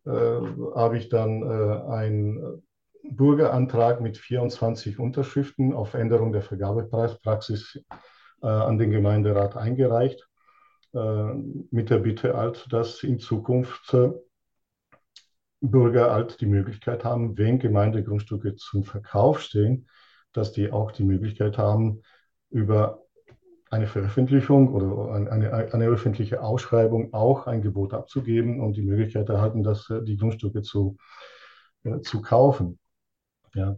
äh, 0.07 0.11
habe 0.11 0.99
ich 0.99 1.09
dann 1.09 1.43
äh, 1.43 1.93
einen 1.93 2.62
Bürgerantrag 3.02 4.00
mit 4.00 4.19
24 4.19 4.99
Unterschriften 4.99 5.73
auf 5.73 5.95
Änderung 5.95 6.33
der 6.33 6.43
Vergabepraxis 6.43 7.83
an 8.43 8.79
den 8.79 8.90
Gemeinderat 8.90 9.57
eingereicht, 9.57 10.26
mit 10.93 11.90
der 11.90 11.99
Bitte 11.99 12.37
halt, 12.37 12.67
dass 12.71 13.02
in 13.02 13.19
Zukunft 13.19 13.95
Bürger 15.61 16.11
halt 16.11 16.40
die 16.40 16.47
Möglichkeit 16.47 17.05
haben, 17.05 17.37
wenn 17.37 17.59
Gemeindegrundstücke 17.59 18.57
zum 18.57 18.85
Verkauf 18.85 19.40
stehen, 19.40 19.88
dass 20.33 20.53
die 20.53 20.73
auch 20.73 20.93
die 20.93 21.05
Möglichkeit 21.05 21.59
haben, 21.59 22.03
über 22.51 23.03
eine 23.71 23.87
Veröffentlichung 23.87 24.75
oder 24.75 25.15
eine, 25.15 25.53
eine, 25.73 25.87
öffentliche 25.87 26.43
Ausschreibung 26.43 27.15
auch 27.15 27.47
ein 27.47 27.63
Gebot 27.63 27.95
abzugeben 27.95 28.61
und 28.61 28.77
die 28.77 28.83
Möglichkeit 28.83 29.29
erhalten, 29.29 29.63
dass 29.63 29.89
äh, 29.91 30.03
die 30.03 30.17
Grundstücke 30.17 30.63
zu, 30.63 30.97
äh, 31.85 32.01
zu 32.01 32.21
kaufen. 32.21 32.81
Ja. 33.55 33.77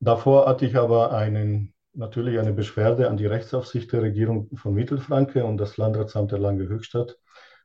Davor 0.00 0.46
hatte 0.46 0.64
ich 0.64 0.76
aber 0.76 1.12
einen, 1.12 1.74
natürlich 1.92 2.38
eine 2.38 2.54
Beschwerde 2.54 3.10
an 3.10 3.18
die 3.18 3.26
Rechtsaufsicht 3.26 3.92
der 3.92 4.02
Regierung 4.02 4.48
von 4.56 4.74
Mittelfranke 4.74 5.44
und 5.44 5.58
das 5.58 5.76
Landratsamt 5.76 6.32
der 6.32 6.38
Lange 6.38 6.66
Höchstadt 6.66 7.18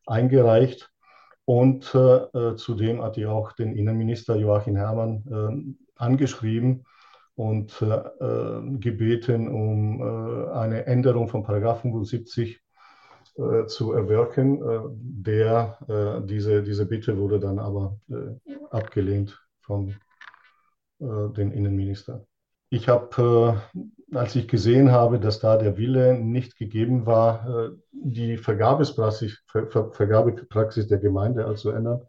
eingereicht. 0.05 0.91
Und 1.45 1.95
äh, 1.95 1.97
äh 1.97 2.55
zudem 2.57 3.01
hatte 3.01 3.21
ich 3.21 3.27
auch 3.27 3.53
den 3.53 3.73
Innenminister 3.73 4.35
Joachim 4.35 4.75
Herrmann 4.75 5.23
äh, 5.31 6.01
angeschrieben, 6.01 6.85
und 7.39 7.81
äh, 7.81 8.79
gebeten, 8.79 9.47
um 9.47 10.01
äh, 10.01 10.51
eine 10.51 10.85
Änderung 10.87 11.29
von 11.29 11.41
Paragraph 11.41 11.83
75 11.83 12.59
äh, 13.37 13.65
zu 13.65 13.93
erwirken. 13.93 14.61
Äh, 14.61 14.79
der, 14.91 15.77
äh, 15.87 16.27
diese, 16.27 16.63
diese 16.63 16.85
Bitte 16.85 17.17
wurde 17.17 17.39
dann 17.39 17.57
aber 17.57 17.97
äh, 18.09 18.55
abgelehnt 18.71 19.41
von 19.61 19.95
dem 21.01 21.53
Innenminister. 21.53 22.25
Ich 22.69 22.89
habe, 22.89 23.61
als 24.13 24.35
ich 24.35 24.49
gesehen 24.49 24.91
habe, 24.91 25.17
dass 25.17 25.39
da 25.39 25.55
der 25.55 25.77
Wille 25.77 26.19
nicht 26.19 26.57
gegeben 26.57 27.05
war, 27.05 27.71
die 27.93 28.35
Vergabepraxis, 28.35 29.41
Ver 29.47 29.91
Vergabepraxis 29.93 30.89
der 30.89 30.97
Gemeinde 30.97 31.45
also 31.45 31.69
ändern, 31.69 32.01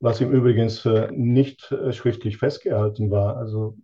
was 0.00 0.22
im 0.22 0.32
Übrigen 0.32 0.72
nicht 1.10 1.70
schriftlich 1.90 2.38
festgehalten 2.38 3.10
war. 3.10 3.36
Also 3.36 3.76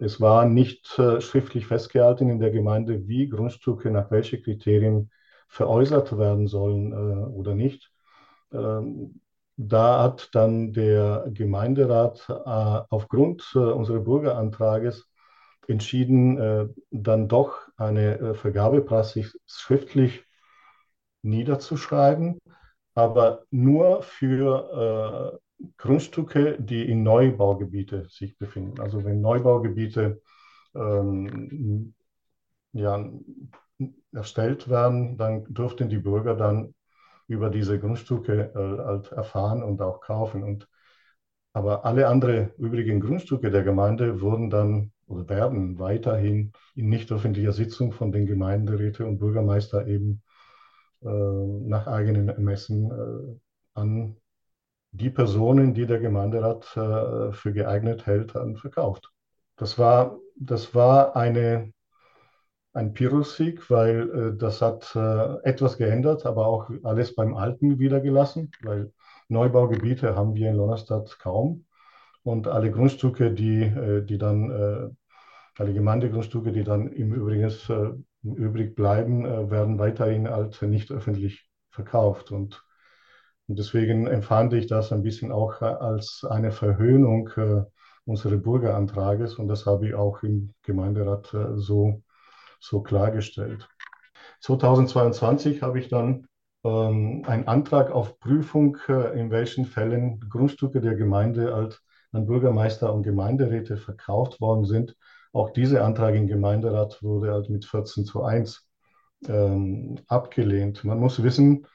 es 0.00 0.20
war 0.20 0.46
nicht 0.46 0.98
äh, 0.98 1.20
schriftlich 1.20 1.66
festgehalten 1.66 2.30
in 2.30 2.40
der 2.40 2.50
Gemeinde, 2.50 3.06
wie 3.06 3.28
Grundstücke 3.28 3.90
nach 3.90 4.10
welchen 4.10 4.42
Kriterien 4.42 5.10
veräußert 5.48 6.16
werden 6.16 6.46
sollen 6.46 6.92
äh, 6.92 7.26
oder 7.26 7.54
nicht. 7.54 7.92
Ähm, 8.52 9.20
da 9.56 10.02
hat 10.02 10.30
dann 10.32 10.72
der 10.72 11.26
Gemeinderat 11.28 12.24
äh, 12.30 12.32
aufgrund 12.88 13.44
äh, 13.54 13.58
unseres 13.58 14.02
Bürgerantrages 14.02 15.06
entschieden, 15.68 16.38
äh, 16.38 16.68
dann 16.90 17.28
doch 17.28 17.58
eine 17.76 18.34
Vergabepraxis 18.34 19.38
schriftlich 19.46 20.24
niederzuschreiben, 21.22 22.38
aber 22.94 23.44
nur 23.50 24.02
für 24.02 25.40
Grundstücke, 25.76 26.56
die 26.60 26.88
in 26.88 27.02
Neubaugebiete 27.02 28.06
sich 28.08 28.36
befinden. 28.38 28.80
Also 28.80 29.04
wenn 29.04 29.20
Neubaugebiete 29.20 30.20
ähm, 30.74 31.94
ja, 32.72 33.10
erstellt 34.12 34.68
werden, 34.68 35.16
dann 35.16 35.44
dürften 35.52 35.88
die 35.88 35.98
Bürger 35.98 36.34
dann 36.34 36.74
über 37.26 37.50
diese 37.50 37.78
Grundstücke 37.78 38.52
äh, 38.54 38.84
halt 38.84 39.12
erfahren 39.12 39.62
und 39.62 39.80
auch 39.82 40.00
kaufen. 40.00 40.42
Und, 40.42 40.68
aber 41.52 41.84
alle 41.84 42.08
anderen 42.08 42.50
übrigen 42.58 43.00
Grundstücke 43.00 43.50
der 43.50 43.62
Gemeinde 43.62 44.20
wurden 44.20 44.50
dann 44.50 44.92
oder 45.06 45.28
werden 45.28 45.78
weiterhin 45.78 46.52
in 46.74 46.88
nicht 46.88 47.10
öffentlicher 47.10 47.52
Sitzung 47.52 47.92
von 47.92 48.12
den 48.12 48.26
Gemeinderäten 48.26 49.06
und 49.06 49.18
Bürgermeister 49.18 49.86
eben 49.86 50.22
äh, 51.02 51.08
nach 51.08 51.86
eigenen 51.86 52.28
Ermessen 52.28 52.90
äh, 52.90 53.38
an 53.74 54.16
die 54.92 55.10
Personen, 55.10 55.74
die 55.74 55.86
der 55.86 56.00
Gemeinderat 56.00 56.76
äh, 56.76 57.32
für 57.32 57.52
geeignet 57.52 58.06
hält, 58.06 58.34
dann 58.34 58.56
verkauft. 58.56 59.10
Das 59.56 59.78
war, 59.78 60.18
das 60.36 60.74
war 60.74 61.16
eine, 61.16 61.72
ein 62.72 62.92
Pyrrhussieg, 62.92 63.70
weil 63.70 64.10
äh, 64.10 64.36
das 64.36 64.62
hat 64.62 64.94
äh, 64.96 65.34
etwas 65.44 65.76
geändert, 65.78 66.26
aber 66.26 66.46
auch 66.46 66.70
alles 66.82 67.14
beim 67.14 67.36
Alten 67.36 67.78
wiedergelassen, 67.78 68.50
weil 68.62 68.92
Neubaugebiete 69.28 70.16
haben 70.16 70.34
wir 70.34 70.50
in 70.50 70.56
Lonnerstadt 70.56 71.18
kaum. 71.20 71.66
Und 72.22 72.48
alle 72.48 72.70
Grundstücke, 72.70 73.32
die, 73.32 73.72
die 74.04 74.18
dann, 74.18 74.94
alle 75.56 75.72
Gemeindegrundstücke, 75.72 76.52
die 76.52 76.64
dann 76.64 76.88
im 76.88 77.14
Übrigen 77.14 78.04
übrig 78.22 78.74
bleiben, 78.74 79.24
werden 79.50 79.78
weiterhin 79.78 80.28
halt 80.28 80.60
nicht 80.60 80.90
öffentlich 80.90 81.48
verkauft. 81.70 82.30
Und 82.30 82.62
und 83.50 83.58
deswegen 83.58 84.06
empfand 84.06 84.52
ich 84.52 84.68
das 84.68 84.92
ein 84.92 85.02
bisschen 85.02 85.32
auch 85.32 85.60
äh, 85.60 85.64
als 85.64 86.24
eine 86.30 86.52
Verhöhnung 86.52 87.30
äh, 87.36 87.64
unseres 88.04 88.40
Bürgerantrages 88.40 89.34
und 89.34 89.48
das 89.48 89.66
habe 89.66 89.88
ich 89.88 89.94
auch 89.94 90.22
im 90.22 90.54
Gemeinderat 90.62 91.34
äh, 91.34 91.56
so, 91.56 92.00
so 92.60 92.80
klargestellt. 92.80 93.68
2022 94.40 95.62
habe 95.62 95.80
ich 95.80 95.88
dann 95.88 96.28
ähm, 96.62 97.24
einen 97.26 97.48
Antrag 97.48 97.90
auf 97.90 98.20
Prüfung, 98.20 98.78
in 99.16 99.32
welchen 99.32 99.64
Fällen 99.64 100.20
Grundstücke 100.28 100.80
der 100.80 100.94
Gemeinde 100.94 101.52
als 101.52 101.82
an 102.12 102.26
Bürgermeister 102.26 102.94
und 102.94 103.02
Gemeinderäte 103.02 103.78
verkauft 103.78 104.40
worden 104.40 104.64
sind. 104.64 104.94
Auch 105.32 105.50
dieser 105.50 105.84
Antrag 105.84 106.14
im 106.14 106.28
Gemeinderat 106.28 107.02
wurde 107.02 107.32
halt 107.32 107.50
mit 107.50 107.64
14 107.64 108.04
zu 108.04 108.22
1 108.22 108.64
ähm, 109.26 109.98
abgelehnt. 110.06 110.84
Man 110.84 111.00
muss 111.00 111.20
wissen, 111.20 111.66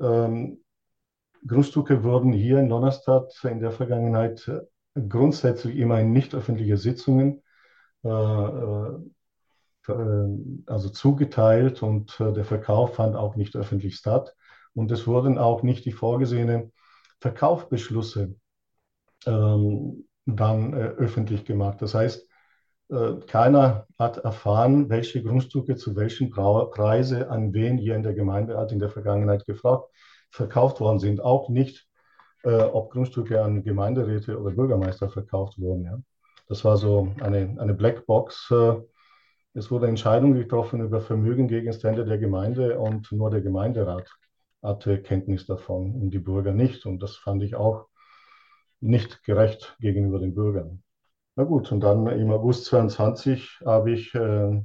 ähm, 0.00 0.60
Grundstücke 1.46 2.02
wurden 2.02 2.32
hier 2.32 2.58
in 2.58 2.68
Donnerstadt 2.68 3.32
in 3.44 3.60
der 3.60 3.70
Vergangenheit 3.70 4.48
äh, 4.48 4.60
grundsätzlich 5.08 5.76
immer 5.76 6.00
in 6.00 6.12
nicht 6.12 6.34
öffentliche 6.34 6.76
Sitzungen 6.76 7.42
äh, 8.04 8.08
äh, 8.08 9.02
also 10.66 10.88
zugeteilt 10.88 11.82
und 11.82 12.18
der 12.18 12.44
Verkauf 12.44 12.96
fand 12.96 13.14
auch 13.16 13.36
nicht 13.36 13.54
öffentlich 13.56 13.96
statt. 13.96 14.34
Und 14.74 14.90
es 14.90 15.06
wurden 15.06 15.38
auch 15.38 15.62
nicht 15.62 15.84
die 15.84 15.92
vorgesehenen 15.92 16.72
Verkaufsbeschlüsse 17.20 18.34
ähm, 19.26 20.06
dann 20.26 20.72
äh, 20.74 20.76
öffentlich 20.76 21.44
gemacht. 21.44 21.80
Das 21.80 21.94
heißt, 21.94 22.28
äh, 22.90 23.14
keiner 23.26 23.86
hat 23.98 24.18
erfahren, 24.18 24.90
welche 24.90 25.22
Grundstücke 25.22 25.76
zu 25.76 25.96
welchen 25.96 26.30
Preise 26.30 27.30
an 27.30 27.54
wen 27.54 27.78
hier 27.78 27.96
in 27.96 28.02
der 28.02 28.14
Gemeinde 28.14 28.58
hat 28.58 28.72
in 28.72 28.78
der 28.78 28.90
Vergangenheit 28.90 29.46
gefragt 29.46 29.88
verkauft 30.36 30.80
worden 30.80 30.98
sind, 30.98 31.20
auch 31.20 31.48
nicht, 31.48 31.88
äh, 32.44 32.62
ob 32.62 32.92
Grundstücke 32.92 33.42
an 33.42 33.64
Gemeinderäte 33.64 34.38
oder 34.38 34.54
Bürgermeister 34.54 35.08
verkauft 35.08 35.58
wurden. 35.58 35.84
Ja. 35.84 35.98
Das 36.48 36.64
war 36.64 36.76
so 36.76 37.12
eine, 37.20 37.56
eine 37.58 37.74
Blackbox. 37.74 38.50
Äh, 38.50 38.76
es 39.54 39.70
wurde 39.70 39.88
Entscheidung 39.88 40.34
getroffen 40.34 40.80
über 40.80 41.00
Vermögengegenstände 41.00 42.04
der 42.04 42.18
Gemeinde 42.18 42.78
und 42.78 43.10
nur 43.10 43.30
der 43.30 43.40
Gemeinderat 43.40 44.08
hatte 44.62 45.00
Kenntnis 45.00 45.46
davon 45.46 45.94
und 45.94 46.10
die 46.10 46.18
Bürger 46.18 46.52
nicht. 46.52 46.86
Und 46.86 47.02
das 47.02 47.16
fand 47.16 47.42
ich 47.42 47.56
auch 47.56 47.86
nicht 48.80 49.24
gerecht 49.24 49.76
gegenüber 49.80 50.18
den 50.18 50.34
Bürgern. 50.34 50.82
Na 51.36 51.44
gut, 51.44 51.72
und 51.72 51.80
dann 51.80 52.06
im 52.06 52.30
August 52.30 52.66
22 52.66 53.60
habe 53.64 53.92
ich 53.92 54.14
äh, 54.14 54.62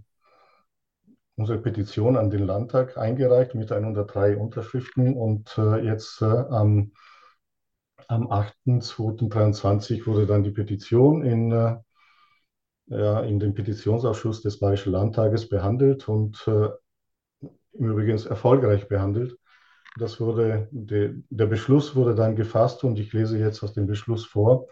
unsere 1.42 1.58
Petition 1.58 2.18
an 2.18 2.30
den 2.30 2.46
Landtag 2.46 2.98
eingereicht 2.98 3.56
mit 3.56 3.72
103 3.72 4.38
Unterschriften 4.38 5.16
und 5.16 5.58
äh, 5.58 5.84
jetzt 5.84 6.22
äh, 6.22 6.26
am, 6.26 6.92
am 8.08 8.28
8.2.23 8.28 10.06
wurde 10.06 10.28
dann 10.28 10.44
die 10.44 10.52
Petition 10.52 11.24
in, 11.24 11.52
äh, 11.52 11.78
ja, 12.86 13.22
in 13.22 13.40
den 13.40 13.56
Petitionsausschuss 13.56 14.44
des 14.44 14.60
Bayerischen 14.60 14.92
Landtages 14.92 15.50
behandelt 15.50 16.08
und 16.08 16.48
äh, 16.48 16.70
im 17.74 17.90
Übrigen 17.90 18.24
erfolgreich 18.24 18.88
behandelt. 18.88 19.36
Das 19.98 20.20
wurde, 20.20 20.68
de, 20.70 21.24
der 21.32 21.48
Beschluss 21.48 21.96
wurde 21.96 22.14
dann 22.14 22.36
gefasst 22.36 22.84
und 22.84 23.00
ich 23.00 23.14
lese 23.14 23.40
jetzt 23.40 23.64
aus 23.64 23.74
dem 23.74 23.88
Beschluss 23.88 24.28
vor. 24.28 24.68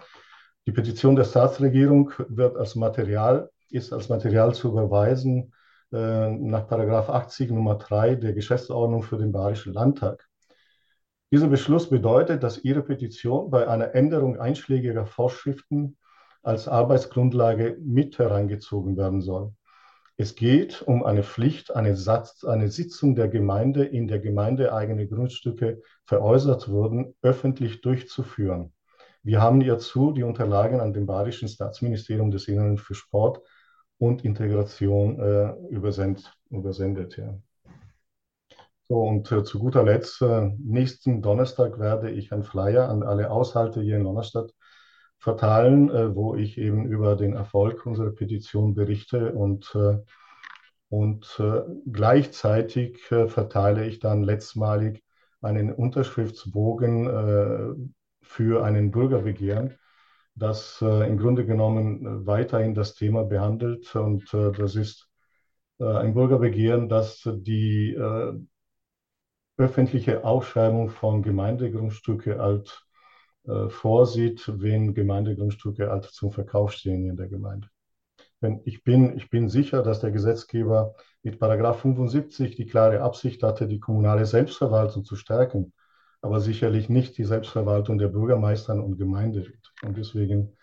Die 0.68 0.72
Petition 0.72 1.16
der 1.16 1.24
Staatsregierung 1.24 2.12
wird 2.28 2.58
als 2.58 2.76
Material 2.76 3.50
ist 3.72 3.92
als 3.92 4.10
Material 4.10 4.54
zu 4.54 4.70
überweisen 4.70 5.52
nach 5.92 6.68
Paragraph 6.68 7.10
80 7.10 7.52
Nummer 7.52 7.76
3 7.76 8.16
der 8.16 8.34
Geschäftsordnung 8.34 9.04
für 9.04 9.18
den 9.18 9.32
Bayerischen 9.32 9.74
Landtag. 9.74 10.28
Dieser 11.32 11.48
Beschluss 11.48 11.90
bedeutet, 11.90 12.44
dass 12.44 12.64
Ihre 12.64 12.82
Petition 12.82 13.50
bei 13.50 13.68
einer 13.68 13.96
Änderung 13.96 14.40
einschlägiger 14.40 15.06
Vorschriften 15.06 15.98
als 16.42 16.68
Arbeitsgrundlage 16.68 17.78
mit 17.82 18.18
herangezogen 18.18 18.98
werden 18.98 19.22
soll. 19.22 19.54
Es 20.18 20.36
geht 20.36 20.82
um 20.82 21.04
eine 21.04 21.24
Pflicht, 21.24 21.76
eine, 21.76 21.96
Satz, 21.96 22.44
eine 22.44 22.70
Sitzung 22.70 23.16
der 23.16 23.30
Gemeinde, 23.30 23.86
in 23.86 24.08
der 24.08 24.20
gemeindeeigene 24.20 25.08
Grundstücke 25.08 25.82
veräußert 26.06 26.68
wurden, 26.68 27.16
öffentlich 27.22 27.82
durchzuführen. 27.82 28.74
Wir 29.24 29.42
haben 29.42 29.62
hierzu 29.62 30.12
die 30.12 30.24
Unterlagen 30.24 30.82
an 30.82 30.94
dem 30.94 31.06
Badischen 31.06 31.48
Staatsministerium 31.48 32.32
des 32.32 32.48
Inneren 32.48 32.78
für 32.78 32.96
Sport 32.96 33.42
und 34.00 34.26
Integration 34.26 35.20
äh, 35.20 35.54
übersendet. 35.70 36.34
übersendet 36.50 37.18
ja. 37.18 37.38
So, 38.88 39.04
und 39.04 39.32
äh, 39.32 39.44
zu 39.44 39.60
guter 39.60 39.84
Letzt, 39.84 40.20
äh, 40.24 40.50
nächsten 40.58 41.22
Donnerstag 41.22 41.78
werde 41.78 42.10
ich 42.10 42.34
einen 42.34 42.44
Flyer 42.44 42.90
an 42.90 43.04
alle 43.04 43.30
Aushalte 43.30 43.82
hier 43.82 43.98
in 43.98 44.04
Donnerstadt 44.04 44.52
verteilen, 45.20 45.92
äh, 45.92 46.16
wo 46.16 46.36
ich 46.36 46.58
eben 46.58 46.88
über 46.88 47.16
den 47.16 47.34
Erfolg 47.34 47.86
unserer 47.86 48.10
Petition 48.10 48.74
berichte 48.74 49.34
und, 49.34 49.76
äh, 49.76 50.00
und 50.90 51.40
äh, 51.40 51.62
gleichzeitig 51.92 53.04
verteile 53.04 53.86
ich 53.86 54.00
dann 54.00 54.24
letztmalig 54.24 55.04
einen 55.42 55.72
Unterschriftsbogen 55.72 57.94
für 58.22 58.64
einen 58.64 58.92
Bürgerbegehren, 58.92 59.79
das 60.40 60.82
im 60.82 61.18
Grunde 61.18 61.46
genommen 61.46 62.26
weiterhin 62.26 62.74
das 62.74 62.96
Thema 62.96 63.24
behandelt. 63.24 63.96
Und 63.96 64.34
das 64.34 64.76
ist 64.76 65.08
ein 65.80 66.14
Bürgerbegehren, 66.14 66.90
das 66.90 67.22
die 67.26 67.96
öffentliche 69.58 70.24
Ausschreibung 70.24 70.90
von 70.90 71.22
Gemeindegrundstücke 71.22 72.40
äh, 73.46 73.70
vorsieht, 73.70 74.52
wenn 74.62 74.94
Gemeindegrundstücke 74.94 75.90
halt 75.90 76.06
zum 76.06 76.32
Verkauf 76.32 76.72
stehen 76.72 77.10
in 77.10 77.18
der 77.18 77.28
Gemeinde. 77.28 77.68
Denn 78.42 78.62
ich 78.64 78.84
bin, 78.84 79.18
ich 79.18 79.30
bin 79.30 79.50
sicher, 79.50 79.84
dass 79.84 80.00
der 80.00 80.12
Gesetzgeber 80.12 80.96
mit 81.24 81.40
Paragraph 81.40 81.82
75 81.82 82.56
die 82.56 82.68
klare 82.68 83.02
Absicht 83.02 83.44
hatte, 83.44 83.68
die 83.68 83.80
kommunale 83.80 84.26
Selbstverwaltung 84.26 85.04
zu 85.04 85.16
stärken, 85.18 85.74
aber 86.22 86.40
sicherlich 86.40 86.88
nicht 86.90 87.18
die 87.18 87.26
Selbstverwaltung 87.26 87.98
der 87.98 88.08
Bürgermeister 88.08 88.74
und 88.82 88.98
Gemeinderäte. 88.98 89.59
Und 89.84 89.98
deswegen 89.98 90.58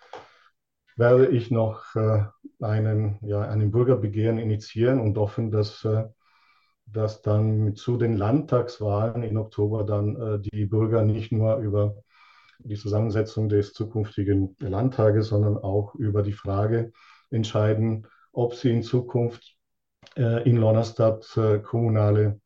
werde 0.96 1.28
ich 1.28 1.50
noch 1.50 1.94
äh, 1.94 2.25
einen, 2.61 3.18
ja, 3.23 3.42
einen 3.42 3.70
Bürgerbegehren 3.70 4.38
initiieren 4.38 5.00
und 5.00 5.16
hoffen, 5.18 5.50
dass, 5.50 5.85
äh, 5.85 6.04
dass 6.87 7.23
dann 7.23 7.75
zu 7.75 7.96
den 7.96 8.16
Landtagswahlen 8.16 9.23
im 9.23 9.37
Oktober 9.37 9.85
dann 9.85 10.16
äh, 10.16 10.40
die 10.40 10.66
Bürger 10.66 11.02
nicht 11.02 11.32
nur 11.32 11.56
über 11.56 11.96
die 12.58 12.76
Zusammensetzung 12.76 13.49
des 13.49 13.75
zukünftigen 13.75 14.56
Landtages, 14.58 15.28
sondern 15.28 15.58
auch 15.58 15.94
über 15.94 16.23
die 16.23 16.32
Frage 16.32 16.92
entscheiden, 17.30 18.06
ob 18.32 18.54
sie 18.54 18.70
in 18.70 18.82
Zukunft 18.82 19.56
äh, 20.16 20.49
in 20.49 20.56
Lonnerstadt 20.56 21.37
äh, 21.37 21.58
kommunale 21.58 22.40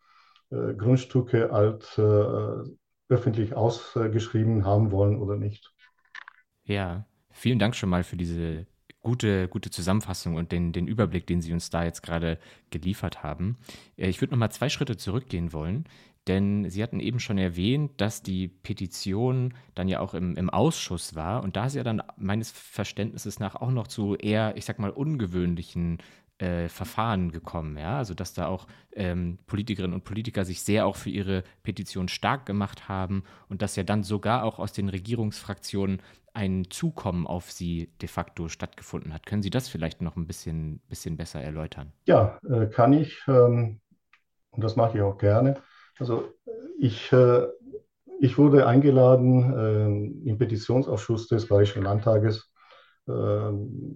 Grundstücke 0.52 1.44
äh, 1.96 3.12
öffentlich 3.12 3.54
ausgeschrieben 3.54 4.64
haben 4.64 4.90
wollen 4.90 5.22
oder 5.22 5.36
nicht. 5.36 5.72
Ja, 6.70 7.04
vielen 7.32 7.58
Dank 7.58 7.74
schon 7.74 7.88
mal 7.88 8.04
für 8.04 8.16
diese 8.16 8.64
gute, 9.00 9.48
gute 9.48 9.70
Zusammenfassung 9.70 10.36
und 10.36 10.52
den, 10.52 10.72
den 10.72 10.86
Überblick, 10.86 11.26
den 11.26 11.40
Sie 11.42 11.52
uns 11.52 11.68
da 11.68 11.82
jetzt 11.82 12.00
gerade 12.00 12.38
geliefert 12.70 13.24
haben. 13.24 13.58
Äh, 13.96 14.08
ich 14.08 14.20
würde 14.20 14.34
noch 14.34 14.38
mal 14.38 14.50
zwei 14.50 14.68
Schritte 14.68 14.96
zurückgehen 14.96 15.52
wollen. 15.52 15.84
Denn 16.28 16.70
Sie 16.70 16.80
hatten 16.80 17.00
eben 17.00 17.18
schon 17.18 17.38
erwähnt, 17.38 18.00
dass 18.00 18.22
die 18.22 18.46
Petition 18.46 19.54
dann 19.74 19.88
ja 19.88 19.98
auch 19.98 20.14
im, 20.14 20.36
im 20.36 20.48
Ausschuss 20.48 21.16
war. 21.16 21.42
Und 21.42 21.56
da 21.56 21.66
ist 21.66 21.74
ja 21.74 21.82
dann 21.82 22.02
meines 22.16 22.52
Verständnisses 22.52 23.40
nach 23.40 23.56
auch 23.56 23.72
noch 23.72 23.88
zu 23.88 24.14
eher, 24.14 24.56
ich 24.56 24.64
sag 24.64 24.78
mal, 24.78 24.90
ungewöhnlichen 24.90 25.98
äh, 26.40 26.68
Verfahren 26.68 27.32
gekommen. 27.32 27.76
Ja? 27.76 27.98
Also, 27.98 28.14
dass 28.14 28.32
da 28.32 28.46
auch 28.46 28.66
ähm, 28.92 29.38
Politikerinnen 29.46 29.94
und 29.94 30.04
Politiker 30.04 30.44
sich 30.44 30.62
sehr 30.62 30.86
auch 30.86 30.96
für 30.96 31.10
ihre 31.10 31.44
Petition 31.62 32.08
stark 32.08 32.46
gemacht 32.46 32.88
haben 32.88 33.24
und 33.48 33.62
dass 33.62 33.76
ja 33.76 33.82
dann 33.82 34.02
sogar 34.02 34.44
auch 34.44 34.58
aus 34.58 34.72
den 34.72 34.88
Regierungsfraktionen 34.88 36.00
ein 36.32 36.70
Zukommen 36.70 37.26
auf 37.26 37.50
sie 37.50 37.92
de 38.00 38.08
facto 38.08 38.48
stattgefunden 38.48 39.12
hat. 39.12 39.26
Können 39.26 39.42
Sie 39.42 39.50
das 39.50 39.68
vielleicht 39.68 40.00
noch 40.00 40.16
ein 40.16 40.26
bisschen, 40.26 40.80
bisschen 40.88 41.16
besser 41.16 41.40
erläutern? 41.42 41.92
Ja, 42.06 42.38
äh, 42.48 42.66
kann 42.66 42.92
ich. 42.92 43.20
Ähm, 43.28 43.80
und 44.50 44.64
das 44.64 44.76
mache 44.76 44.98
ich 44.98 45.02
auch 45.02 45.18
gerne. 45.18 45.60
Also 45.98 46.32
ich, 46.78 47.12
äh, 47.12 47.46
ich 48.20 48.38
wurde 48.38 48.66
eingeladen, 48.66 49.52
äh, 50.24 50.28
im 50.28 50.38
Petitionsausschuss 50.38 51.28
des 51.28 51.48
Bayerischen 51.48 51.82
Landtages 51.82 52.49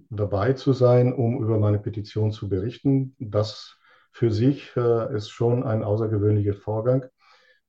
dabei 0.09 0.53
zu 0.53 0.73
sein, 0.73 1.13
um 1.13 1.43
über 1.43 1.57
meine 1.57 1.79
Petition 1.79 2.31
zu 2.31 2.49
berichten. 2.49 3.15
Das 3.19 3.77
für 4.15 4.31
sich 4.31 4.71
äh, 4.77 5.13
ist 5.13 5.29
schon 5.29 5.63
ein 5.63 5.83
außergewöhnlicher 5.83 6.53
Vorgang. 6.53 7.05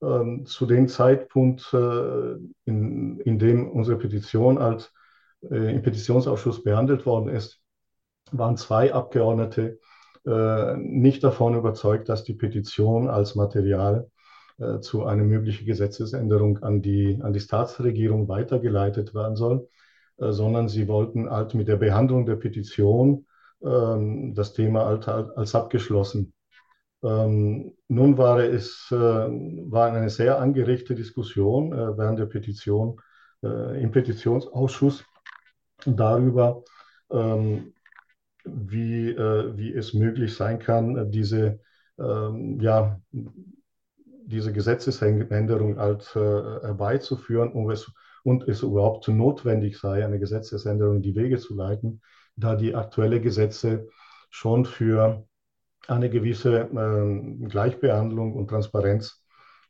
Ähm, 0.01 0.47
zu 0.47 0.65
dem 0.65 0.87
Zeitpunkt, 0.87 1.75
äh, 1.75 2.37
in, 2.67 3.19
in 3.19 3.39
dem 3.41 3.69
unsere 3.69 3.99
Petition 3.99 4.57
als 4.57 4.93
äh, 5.51 5.75
im 5.75 5.83
Petitionsausschuss 5.83 6.63
behandelt 6.63 7.05
worden 7.05 7.31
ist, 7.31 7.61
waren 8.31 8.57
zwei 8.57 8.95
Abgeordnete 8.95 9.79
nicht 10.77 11.23
davon 11.23 11.55
überzeugt, 11.55 12.09
dass 12.09 12.25
die 12.25 12.35
Petition 12.35 13.09
als 13.09 13.37
Material 13.37 14.11
zu 14.81 15.05
einer 15.05 15.23
möglichen 15.23 15.67
Gesetzesänderung 15.67 16.65
an 16.65 16.83
die, 16.83 17.21
an 17.23 17.33
die 17.33 17.39
Staatsregierung 17.39 18.27
weitergeleitet 18.27 19.15
werden 19.15 19.37
soll, 19.37 19.69
sondern 20.19 20.69
sie 20.69 20.89
wollten 20.89 21.31
halt 21.31 21.55
mit 21.55 21.69
der 21.69 21.77
Behandlung 21.77 22.27
der 22.27 22.37
Petition 22.37 23.27
ähm, 23.63 24.35
das 24.35 24.53
Thema 24.53 24.87
halt, 24.87 25.07
halt 25.07 25.37
als 25.37 25.55
abgeschlossen. 25.55 26.33
Ähm, 27.03 27.75
nun 27.89 28.17
war 28.19 28.39
es 28.41 28.89
äh, 28.91 28.97
war 28.97 29.93
eine 29.93 30.11
sehr 30.11 30.39
angeregte 30.39 30.95
Diskussion 30.95 31.73
äh, 31.73 31.99
während 31.99 32.19
der 32.19 32.27
Petition 32.27 33.01
äh, 33.43 33.83
im 33.83 33.91
Petitionsausschuss 33.91 35.05
darüber, 35.85 36.65
ähm, 37.11 37.75
wie, 38.45 39.11
äh, 39.11 39.57
wie 39.57 39.75
es 39.75 39.95
möglich 39.95 40.35
sein 40.35 40.59
kann, 40.59 41.11
diese 41.11 41.61
ja, 41.99 43.01
diese 44.27 44.53
Gesetzesänderung 44.53 45.79
halt 45.79 46.03
äh, 46.15 46.19
herbeizuführen 46.19 47.53
um 47.53 47.71
es, 47.71 47.91
und 48.27 48.49
es 48.49 48.63
überhaupt 48.63 49.07
notwendig 49.07 49.79
sei, 49.79 50.05
eine 50.05 50.19
Gesetzesänderung 50.19 50.97
in 50.97 51.03
die 51.03 51.15
Wege 51.15 51.39
zu 51.39 51.55
leiten, 51.55 52.03
da 52.35 52.57
die 52.57 52.75
aktuelle 52.75 53.21
Gesetze 53.21 53.87
schon 54.31 54.65
für 54.65 55.25
eine 55.87 56.11
gewisse 56.11 56.63
äh, 56.63 57.47
Gleichbehandlung 57.47 58.35
und 58.35 58.49
Transparenz 58.49 59.25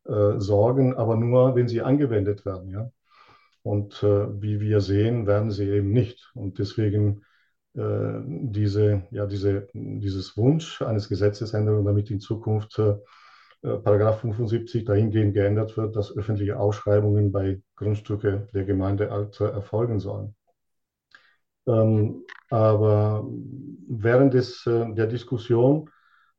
äh, 0.07 0.39
sorgen, 0.39 0.95
aber 0.95 1.17
nur, 1.17 1.55
wenn 1.55 1.69
sie 1.69 1.83
angewendet 1.83 2.47
werden. 2.47 2.71
Ja? 2.71 2.91
Und 3.63 4.03
äh, 4.03 4.41
wie 4.41 4.59
wir 4.59 4.81
sehen, 4.81 5.27
werden 5.27 5.51
sie 5.51 5.69
eben 5.69 5.91
nicht. 5.91 6.31
Und 6.35 6.59
deswegen 6.59 7.27
äh, 7.75 8.21
diese, 8.25 9.03
ja, 9.11 9.27
diese, 9.27 9.69
dieses 9.75 10.35
Wunsch 10.39 10.81
eines 10.81 11.11
Gesetzesänderung, 11.11 11.85
damit 11.85 12.11
in 12.11 12.21
Zukunft 12.21 12.81
äh, 13.63 13.77
Paragraph 13.77 14.21
75 14.21 14.85
dahingehend 14.85 15.35
geändert 15.35 15.77
wird, 15.77 15.97
dass 15.97 16.17
öffentliche 16.17 16.59
Ausschreibungen 16.59 17.33
bei 17.33 17.61
Grundstücke 17.77 18.49
der 18.55 18.65
Gemeinde 18.65 19.07
erfolgen 19.07 20.01
sollen. 20.01 20.35
Ähm, 21.67 22.25
aber 22.51 23.27
während 23.89 24.35
des, 24.35 24.67
äh, 24.67 24.93
der 24.95 25.07
Diskussion 25.07 25.91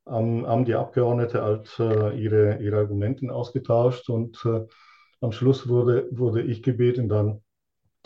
ähm, 0.06 0.46
haben 0.46 0.64
die 0.64 0.74
Abgeordneten 0.74 1.40
halt 1.40 1.78
äh, 1.78 2.18
ihre, 2.18 2.58
ihre 2.62 2.78
Argumente 2.78 3.32
ausgetauscht 3.32 4.08
und 4.08 4.42
äh, 4.46 4.66
am 5.20 5.32
Schluss 5.32 5.68
wurde, 5.68 6.08
wurde 6.12 6.42
ich 6.42 6.62
gebeten, 6.62 7.08
dann 7.08 7.42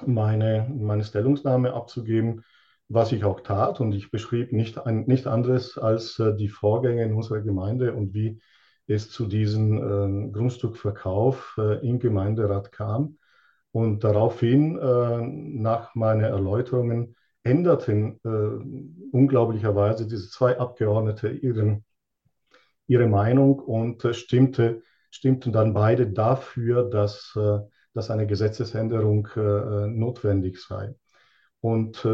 meine, 0.07 0.69
meine 0.75 1.05
Stellungnahme 1.05 1.75
abzugeben, 1.75 2.45
was 2.89 3.13
ich 3.13 3.25
auch 3.25 3.41
tat. 3.41 3.81
Und 3.81 3.93
ich 3.93 4.11
beschrieb 4.11 4.53
nicht, 4.53 4.79
ein, 4.79 5.05
nicht 5.07 5.27
anderes 5.27 5.79
als 5.79 6.21
die 6.39 6.49
Vorgänge 6.49 7.05
in 7.05 7.15
unserer 7.15 7.43
Gemeinde 7.43 7.93
und 7.93 8.15
wie 8.15 8.41
es 8.87 9.11
zu 9.11 9.27
diesem 9.27 9.79
äh, 9.79 10.31
Grundstückverkauf 10.31 11.57
äh, 11.59 11.87
im 11.87 11.99
Gemeinderat 11.99 12.73
kam. 12.73 13.19
Und 13.71 14.05
daraufhin, 14.05 14.79
äh, 14.79 15.21
nach 15.23 15.95
meinen 15.95 16.25
Erläuterungen, 16.25 17.17
änderten 17.43 18.21
äh, 18.25 19.17
unglaublicherweise 19.17 20.07
diese 20.07 20.29
zwei 20.29 20.59
Abgeordnete 20.59 21.29
ihren, 21.29 21.85
ihre 22.87 23.07
Meinung 23.07 23.59
und 23.59 24.05
äh, 24.05 24.15
stimmte, 24.15 24.83
stimmten 25.11 25.53
dann 25.53 25.75
beide 25.75 26.07
dafür, 26.07 26.89
dass, 26.89 27.35
äh, 27.37 27.59
dass 27.95 28.11
eine 28.11 28.27
Gesetzesänderung 28.27 29.29
notwendig 29.37 30.59
sei. 30.63 30.95
Und 31.61 32.09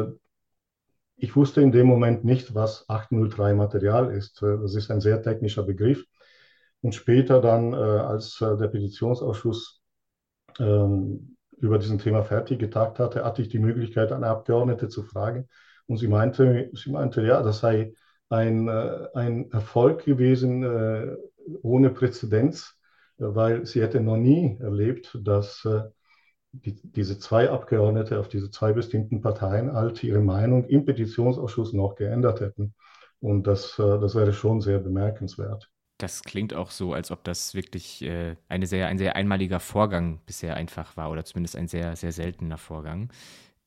ich 1.14 1.36
wusste 1.36 1.60
in 1.60 1.70
dem 1.70 1.86
Moment 1.86 2.24
nicht, 2.24 2.56
was 2.56 2.88
803 2.88 3.54
Material 3.54 4.12
ist. 4.12 4.42
Das 4.42 4.74
ist 4.74 4.90
ein 4.90 5.00
sehr 5.00 5.22
technischer 5.22 5.62
Begriff. 5.62 6.04
Und 6.80 6.94
später 6.94 7.40
dann, 7.40 7.74
als 7.74 8.38
der 8.38 8.68
Petitionsausschuss 8.68 9.82
ähm, 10.60 11.36
über 11.56 11.78
diesen 11.78 11.98
Thema 11.98 12.22
fertig 12.22 12.58
getagt 12.58 12.98
hatte, 13.00 13.24
hatte 13.24 13.42
ich 13.42 13.48
die 13.48 13.58
Möglichkeit, 13.58 14.12
eine 14.12 14.28
Abgeordnete 14.28 14.88
zu 14.88 15.02
fragen. 15.02 15.48
Und 15.86 15.96
sie 15.96 16.08
meinte, 16.08 16.70
sie 16.74 16.90
meinte, 16.92 17.22
ja, 17.22 17.42
das 17.42 17.58
sei 17.60 17.94
ein, 18.28 18.68
ein 18.68 19.50
Erfolg 19.50 20.04
gewesen 20.04 21.16
ohne 21.62 21.90
Präzedenz, 21.90 22.76
weil 23.16 23.66
sie 23.66 23.82
hätte 23.82 24.00
noch 24.00 24.18
nie 24.18 24.56
erlebt, 24.60 25.18
dass 25.22 25.66
die, 26.52 26.80
diese 26.82 27.18
zwei 27.18 27.50
Abgeordnete 27.50 28.18
auf 28.18 28.28
diese 28.28 28.50
zwei 28.50 28.72
bestimmten 28.72 29.20
Parteien 29.20 29.72
halt 29.72 30.02
ihre 30.02 30.20
Meinung 30.20 30.64
im 30.66 30.84
Petitionsausschuss 30.84 31.72
noch 31.72 31.94
geändert 31.94 32.40
hätten. 32.40 32.74
Und 33.20 33.46
das, 33.46 33.78
äh, 33.78 33.98
das 34.00 34.14
wäre 34.14 34.32
schon 34.32 34.60
sehr 34.60 34.78
bemerkenswert. 34.78 35.70
Das 35.98 36.22
klingt 36.22 36.54
auch 36.54 36.70
so, 36.70 36.92
als 36.92 37.10
ob 37.10 37.24
das 37.24 37.54
wirklich 37.54 38.02
äh, 38.02 38.36
eine 38.48 38.66
sehr, 38.66 38.86
ein 38.88 38.98
sehr 38.98 39.16
einmaliger 39.16 39.60
Vorgang 39.60 40.20
bisher 40.26 40.56
einfach 40.56 40.96
war 40.96 41.10
oder 41.10 41.24
zumindest 41.24 41.56
ein 41.56 41.68
sehr, 41.68 41.96
sehr 41.96 42.12
seltener 42.12 42.58
Vorgang. 42.58 43.12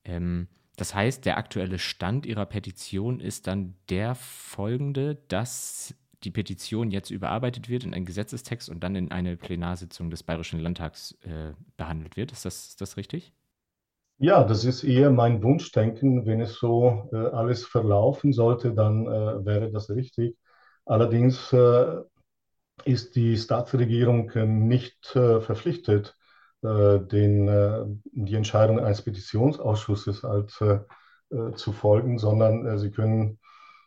Ähm, 0.04 0.48
das 0.76 0.94
heißt, 0.94 1.26
der 1.26 1.36
aktuelle 1.36 1.78
Stand 1.78 2.24
Ihrer 2.26 2.46
Petition 2.46 3.20
ist 3.20 3.46
dann 3.46 3.74
der 3.90 4.14
folgende, 4.14 5.16
dass 5.28 5.94
die 6.24 6.30
Petition 6.30 6.90
jetzt 6.90 7.10
überarbeitet 7.10 7.68
wird 7.68 7.84
in 7.84 7.94
einen 7.94 8.06
Gesetzestext 8.06 8.70
und 8.70 8.82
dann 8.82 8.96
in 8.96 9.10
eine 9.12 9.36
Plenarsitzung 9.36 10.10
des 10.10 10.22
Bayerischen 10.22 10.60
Landtags 10.60 11.12
äh, 11.22 11.52
behandelt 11.76 12.16
wird. 12.16 12.32
Ist 12.32 12.44
das, 12.44 12.68
ist 12.68 12.80
das 12.80 12.96
richtig? 12.96 13.32
Ja, 14.18 14.44
das 14.44 14.64
ist 14.64 14.84
eher 14.84 15.10
mein 15.10 15.42
Wunschdenken. 15.42 16.26
Wenn 16.26 16.40
es 16.40 16.54
so 16.54 17.08
äh, 17.12 17.16
alles 17.16 17.64
verlaufen 17.66 18.32
sollte, 18.32 18.72
dann 18.72 19.06
äh, 19.06 19.44
wäre 19.44 19.70
das 19.70 19.90
richtig. 19.90 20.36
Allerdings 20.84 21.52
äh, 21.52 21.96
ist 22.84 23.16
die 23.16 23.36
Staatsregierung 23.36 24.30
äh, 24.30 24.46
nicht 24.46 25.14
äh, 25.16 25.40
verpflichtet, 25.40 26.16
den, 26.64 28.00
die 28.12 28.36
Entscheidung 28.36 28.78
eines 28.78 29.02
Petitionsausschusses 29.02 30.22
halt, 30.22 30.52
zu 30.52 31.72
folgen, 31.72 32.20
sondern 32.20 32.78
sie 32.78 32.92
können 32.92 33.40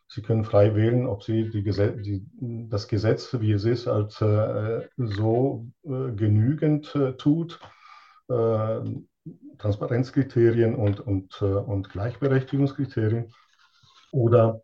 Sie 0.07 0.21
können 0.21 0.43
frei 0.43 0.75
wählen, 0.75 1.07
ob 1.07 1.23
Sie 1.23 1.49
die 1.49 1.63
Gesetz, 1.63 2.01
die, 2.03 2.25
das 2.69 2.87
Gesetz, 2.87 3.35
wie 3.39 3.51
es 3.51 3.65
ist, 3.65 3.87
als 3.87 4.21
äh, 4.21 4.87
so 4.97 5.67
äh, 5.83 6.11
genügend 6.11 6.93
äh, 6.95 7.13
tut, 7.13 7.59
äh, 8.29 8.81
Transparenzkriterien 9.57 10.75
und, 10.75 10.99
und, 10.99 11.41
äh, 11.41 11.45
und 11.45 11.89
Gleichberechtigungskriterien, 11.89 13.33
oder 14.11 14.61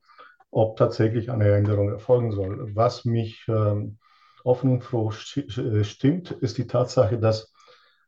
ob 0.51 0.77
tatsächlich 0.77 1.31
eine 1.31 1.51
Änderung 1.51 1.89
erfolgen 1.89 2.31
soll. 2.31 2.75
Was 2.75 3.05
mich 3.05 3.43
ähm, 3.47 3.97
offen 4.43 4.71
und 4.71 4.83
froh 4.83 5.11
äh, 5.11 5.83
stimmt, 5.83 6.31
ist 6.31 6.57
die 6.57 6.67
Tatsache, 6.67 7.17
dass 7.17 7.53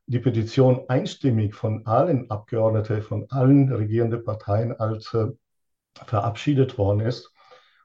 die 0.06 0.19
Petition 0.19 0.82
einstimmig 0.89 1.56
von 1.56 1.86
allen 1.86 2.30
Abgeordneten, 2.30 3.02
von 3.02 3.26
allen 3.30 3.72
regierenden 3.72 4.24
Parteien 4.24 4.78
als 4.78 5.15
verabschiedet 6.06 6.78
worden 6.78 7.02
ist. 7.02 7.32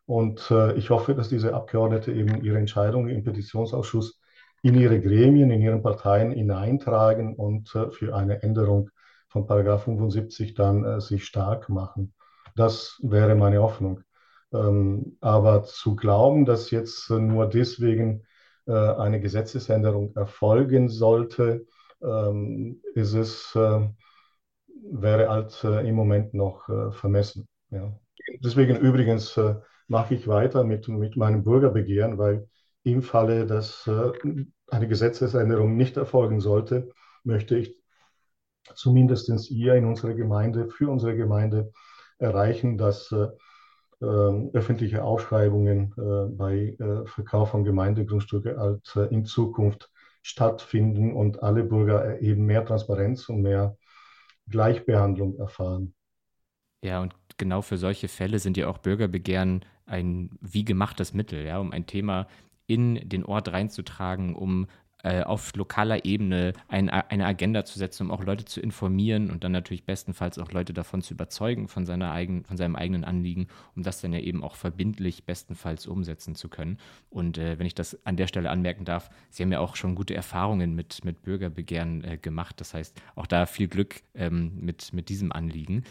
Und 0.06 0.50
äh, 0.50 0.72
ich 0.74 0.90
hoffe, 0.90 1.14
dass 1.14 1.28
diese 1.28 1.54
Abgeordnete 1.54 2.12
eben 2.12 2.42
ihre 2.42 2.58
Entscheidungen 2.58 3.10
im 3.10 3.22
Petitionsausschuss 3.22 4.20
in 4.62 4.74
ihre 4.74 5.00
Gremien, 5.00 5.50
in 5.50 5.60
ihren 5.60 5.82
Parteien 5.82 6.32
hineintragen 6.32 7.34
und 7.34 7.74
äh, 7.74 7.90
für 7.90 8.14
eine 8.16 8.42
Änderung 8.42 8.90
von 9.28 9.46
Paragraph 9.46 9.84
75 9.84 10.54
dann 10.54 10.84
äh, 10.84 11.00
sich 11.00 11.24
stark 11.24 11.68
machen. 11.68 12.14
Das 12.56 12.98
wäre 13.02 13.34
meine 13.34 13.62
Hoffnung. 13.62 14.00
Ähm, 14.52 15.18
aber 15.20 15.64
zu 15.64 15.94
glauben, 15.94 16.46
dass 16.46 16.70
jetzt 16.70 17.10
nur 17.10 17.46
deswegen 17.46 18.20
äh, 18.20 18.24
eine 18.72 19.20
Gesetzesänderung 19.20 20.14
erfolgen 20.14 20.88
sollte, 20.88 21.66
ähm, 22.02 22.82
ist 22.94 23.14
es, 23.14 23.54
äh, 23.54 23.88
wäre 24.90 25.28
halt 25.28 25.64
äh, 25.64 25.88
im 25.88 25.94
Moment 25.94 26.34
noch 26.34 26.68
vermessen. 26.94 27.48
Ja. 27.70 27.98
Deswegen 28.40 28.76
übrigens 28.76 29.36
äh, 29.36 29.56
mache 29.86 30.14
ich 30.14 30.28
weiter 30.28 30.64
mit, 30.64 30.88
mit 30.88 31.16
meinem 31.16 31.44
Bürgerbegehren, 31.44 32.18
weil 32.18 32.48
im 32.82 33.02
Falle, 33.02 33.46
dass 33.46 33.86
äh, 33.86 34.12
eine 34.68 34.88
Gesetzesänderung 34.88 35.76
nicht 35.76 35.96
erfolgen 35.96 36.40
sollte, 36.40 36.90
möchte 37.24 37.56
ich 37.56 37.76
zumindest 38.74 39.30
hier 39.46 39.74
in 39.74 39.86
unserer 39.86 40.14
Gemeinde, 40.14 40.68
für 40.68 40.90
unsere 40.90 41.16
Gemeinde 41.16 41.72
erreichen, 42.18 42.76
dass 42.76 43.10
äh, 43.12 43.28
ähm, 43.28 43.38
öffentliche 44.00 45.02
Ausschreibungen 45.02 45.92
äh, 45.96 46.36
bei 46.36 46.76
äh, 46.78 47.06
Verkauf 47.06 47.50
von 47.50 47.64
Gemeindegrundstücke 47.64 48.56
halt 48.56 48.94
äh, 48.96 49.12
in 49.12 49.24
Zukunft 49.24 49.90
stattfinden 50.22 51.14
und 51.14 51.42
alle 51.42 51.64
Bürger 51.64 52.20
eben 52.20 52.44
mehr 52.44 52.64
Transparenz 52.64 53.28
und 53.28 53.42
mehr 53.42 53.76
Gleichbehandlung 54.48 55.38
erfahren. 55.38 55.94
Ja, 56.82 57.00
und 57.00 57.14
genau 57.38 57.62
für 57.62 57.76
solche 57.76 58.08
Fälle 58.08 58.38
sind 58.38 58.56
ja 58.56 58.68
auch 58.68 58.78
Bürgerbegehren 58.78 59.64
ein 59.86 60.30
wie 60.40 60.64
gemachtes 60.64 61.12
Mittel, 61.12 61.44
ja, 61.44 61.58
um 61.58 61.72
ein 61.72 61.86
Thema 61.86 62.28
in 62.66 63.08
den 63.08 63.24
Ort 63.24 63.50
reinzutragen, 63.50 64.34
um 64.36 64.68
äh, 65.04 65.22
auf 65.22 65.54
lokaler 65.54 66.04
Ebene 66.04 66.54
ein, 66.66 66.90
eine 66.90 67.26
Agenda 67.26 67.64
zu 67.64 67.78
setzen, 67.78 68.04
um 68.04 68.10
auch 68.10 68.24
Leute 68.24 68.44
zu 68.44 68.60
informieren 68.60 69.30
und 69.30 69.44
dann 69.44 69.52
natürlich 69.52 69.84
bestenfalls 69.84 70.38
auch 70.38 70.50
Leute 70.50 70.72
davon 70.72 71.02
zu 71.02 71.14
überzeugen, 71.14 71.68
von, 71.68 71.86
seiner 71.86 72.10
eigenen, 72.10 72.44
von 72.44 72.56
seinem 72.56 72.74
eigenen 72.74 73.04
Anliegen, 73.04 73.46
um 73.76 73.84
das 73.84 74.00
dann 74.00 74.12
ja 74.12 74.18
eben 74.18 74.42
auch 74.42 74.56
verbindlich 74.56 75.24
bestenfalls 75.24 75.86
umsetzen 75.86 76.34
zu 76.34 76.48
können. 76.48 76.78
Und 77.10 77.38
äh, 77.38 77.58
wenn 77.58 77.66
ich 77.66 77.76
das 77.76 78.04
an 78.04 78.16
der 78.16 78.26
Stelle 78.26 78.50
anmerken 78.50 78.84
darf, 78.84 79.08
Sie 79.30 79.42
haben 79.42 79.52
ja 79.52 79.60
auch 79.60 79.76
schon 79.76 79.94
gute 79.94 80.14
Erfahrungen 80.14 80.74
mit, 80.74 81.04
mit 81.04 81.22
Bürgerbegehren 81.22 82.02
äh, 82.02 82.18
gemacht. 82.18 82.60
Das 82.60 82.74
heißt, 82.74 83.00
auch 83.14 83.26
da 83.26 83.46
viel 83.46 83.68
Glück 83.68 84.02
ähm, 84.14 84.52
mit, 84.60 84.92
mit 84.92 85.08
diesem 85.08 85.30
Anliegen. 85.30 85.84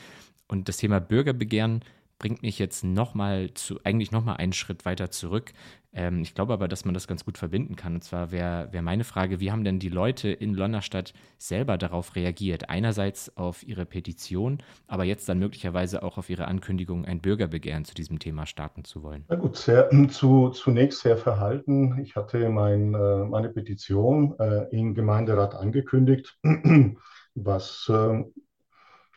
Und 0.50 0.70
das 0.70 0.78
Thema 0.78 1.00
Bürgerbegehren 1.00 1.82
bringt 2.20 2.42
mich 2.42 2.60
jetzt 2.60 2.84
nochmal 2.84 3.52
zu, 3.54 3.80
eigentlich 3.84 4.12
nochmal 4.12 4.38
einen 4.38 4.54
Schritt 4.54 4.86
weiter 4.86 5.12
zurück. 5.12 5.54
Ähm, 5.94 6.22
ich 6.22 6.34
glaube 6.34 6.54
aber, 6.54 6.68
dass 6.68 6.86
man 6.86 6.94
das 6.94 7.08
ganz 7.08 7.26
gut 7.26 7.38
verbinden 7.38 7.76
kann. 7.76 7.96
Und 7.96 8.04
zwar 8.04 8.32
wäre 8.32 8.70
wär 8.72 8.82
meine 8.82 9.04
Frage, 9.04 9.40
wie 9.40 9.52
haben 9.52 9.64
denn 9.64 9.80
die 9.80 9.90
Leute 9.90 10.30
in 10.30 10.54
Lonnerstadt 10.54 11.14
selber 11.38 11.78
darauf 11.78 12.16
reagiert? 12.16 12.70
Einerseits 12.70 13.36
auf 13.38 13.66
ihre 13.68 13.86
Petition, 13.86 14.60
aber 14.88 15.04
jetzt 15.04 15.28
dann 15.30 15.40
möglicherweise 15.40 16.04
auch 16.04 16.18
auf 16.18 16.30
ihre 16.30 16.48
Ankündigung, 16.48 17.06
ein 17.06 17.20
Bürgerbegehren 17.20 17.86
zu 17.86 17.94
diesem 17.94 18.20
Thema 18.20 18.46
starten 18.46 18.84
zu 18.84 19.04
wollen. 19.04 19.26
Na 19.28 19.36
gut, 19.36 19.56
sehr, 19.58 19.90
zu, 20.10 20.50
zunächst 20.50 21.02
sehr 21.02 21.18
verhalten. 21.18 22.00
Ich 22.00 22.16
hatte 22.16 22.50
mein, 22.50 22.94
äh, 22.94 23.26
meine 23.26 23.50
Petition 23.50 24.36
äh, 24.40 24.68
im 24.76 24.94
Gemeinderat 24.94 25.56
angekündigt, 25.56 26.38
was 27.36 27.90
äh, 27.90 28.24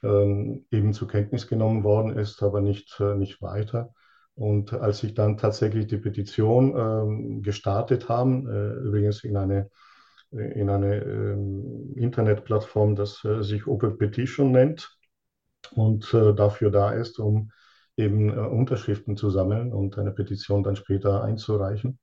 ähm, 0.03 0.67
eben 0.71 0.93
zur 0.93 1.09
Kenntnis 1.09 1.47
genommen 1.47 1.85
worden 1.85 2.17
ist, 2.17 2.43
aber 2.43 2.61
nicht, 2.61 2.99
äh, 3.01 3.15
nicht 3.15 3.43
weiter. 3.43 3.95
Und 4.35 4.73
als 4.73 5.03
ich 5.03 5.15
dann 5.15 5.37
tatsächlich 5.37 5.87
die 5.87 5.99
Petition 5.99 6.75
ähm, 6.77 7.43
gestartet 7.43 8.09
haben, 8.09 8.49
äh, 8.49 8.73
übrigens 8.75 9.25
in 9.25 9.37
eine, 9.37 9.71
in 10.31 10.71
eine 10.71 10.97
ähm, 10.97 11.93
Internetplattform, 11.97 12.97
das 12.97 13.25
äh, 13.25 13.43
sich 13.43 13.67
Open 13.67 13.99
Petition 13.99 14.53
nennt 14.53 14.97
und 15.73 16.15
äh, 16.15 16.35
dafür 16.35 16.71
da 16.71 16.93
ist, 16.93 17.19
um 17.19 17.51
eben 17.97 18.31
äh, 18.31 18.41
Unterschriften 18.41 19.17
zu 19.17 19.29
sammeln 19.31 19.73
und 19.73 19.99
eine 19.99 20.13
Petition 20.13 20.63
dann 20.63 20.77
später 20.77 21.23
einzureichen. 21.23 21.99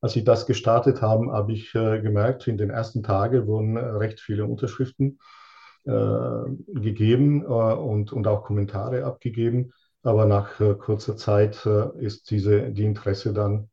Als 0.00 0.12
sie 0.12 0.22
das 0.22 0.46
gestartet 0.46 1.02
haben, 1.02 1.32
habe 1.32 1.52
ich 1.52 1.74
äh, 1.74 2.00
gemerkt, 2.00 2.46
in 2.46 2.58
den 2.58 2.70
ersten 2.70 3.02
Tagen 3.02 3.48
wurden 3.48 3.76
recht 3.76 4.20
viele 4.20 4.44
Unterschriften 4.44 5.18
äh, 5.18 5.47
gegeben 5.88 7.42
äh, 7.42 7.46
und, 7.46 8.12
und 8.12 8.26
auch 8.26 8.44
Kommentare 8.44 9.04
abgegeben. 9.04 9.72
Aber 10.02 10.26
nach 10.26 10.60
äh, 10.60 10.74
kurzer 10.74 11.16
Zeit 11.16 11.66
ist 11.98 12.30
diese, 12.30 12.70
die 12.70 12.84
Interesse 12.84 13.32
dann 13.32 13.70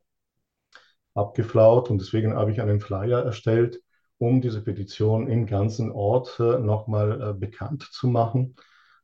abgeflaut 1.13 1.89
und 1.89 2.01
deswegen 2.01 2.36
habe 2.36 2.51
ich 2.51 2.62
einen 2.62 2.80
Flyer 2.80 3.23
erstellt, 3.23 3.82
um 4.17 4.41
diese 4.41 4.62
Petition 4.62 5.28
im 5.28 5.45
ganzen 5.45 5.91
Ort 5.91 6.39
nochmal 6.39 7.34
bekannt 7.34 7.84
zu 7.84 8.08
machen. 8.08 8.56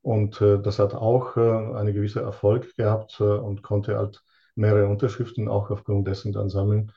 Und 0.02 0.42
das 0.42 0.80
hat 0.80 0.94
auch 0.94 1.38
einen 1.38 1.94
gewissen 1.94 2.24
Erfolg 2.24 2.76
gehabt 2.76 3.22
und 3.22 3.62
konnte 3.62 3.98
halt 3.98 4.24
mehrere 4.56 4.88
Unterschriften 4.88 5.48
auch 5.48 5.70
aufgrund 5.70 6.08
dessen 6.08 6.34
dann 6.34 6.50
sammeln. 6.50 6.92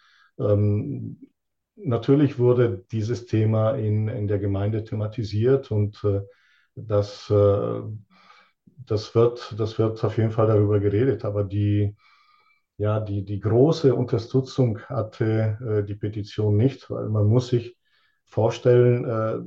Natürlich 1.77 2.39
wurde 2.39 2.85
dieses 2.93 3.27
Thema 3.27 3.73
in, 3.73 4.09
in 4.09 4.29
der 4.29 4.39
Gemeinde 4.39 4.85
thematisiert 4.85 5.71
und 5.71 6.03
äh, 6.05 6.21
das, 6.77 7.29
äh, 7.31 7.81
das, 8.87 9.15
wird, 9.15 9.55
das 9.59 9.79
wird 9.79 10.03
auf 10.05 10.17
jeden 10.17 10.31
Fall 10.31 10.47
darüber 10.47 10.81
geredet. 10.81 11.25
Aber 11.25 11.45
die, 11.45 11.97
ja, 12.77 13.01
die, 13.01 13.25
die 13.25 13.41
große 13.41 13.95
Unterstützung 13.95 14.81
hatte 14.83 15.59
äh, 15.61 15.85
die 15.85 15.95
Petition 15.97 16.57
nicht, 16.57 16.91
weil 16.91 17.09
man 17.09 17.27
muss 17.27 17.49
sich 17.49 17.77
vorstellen, 18.25 19.05
äh, 19.05 19.41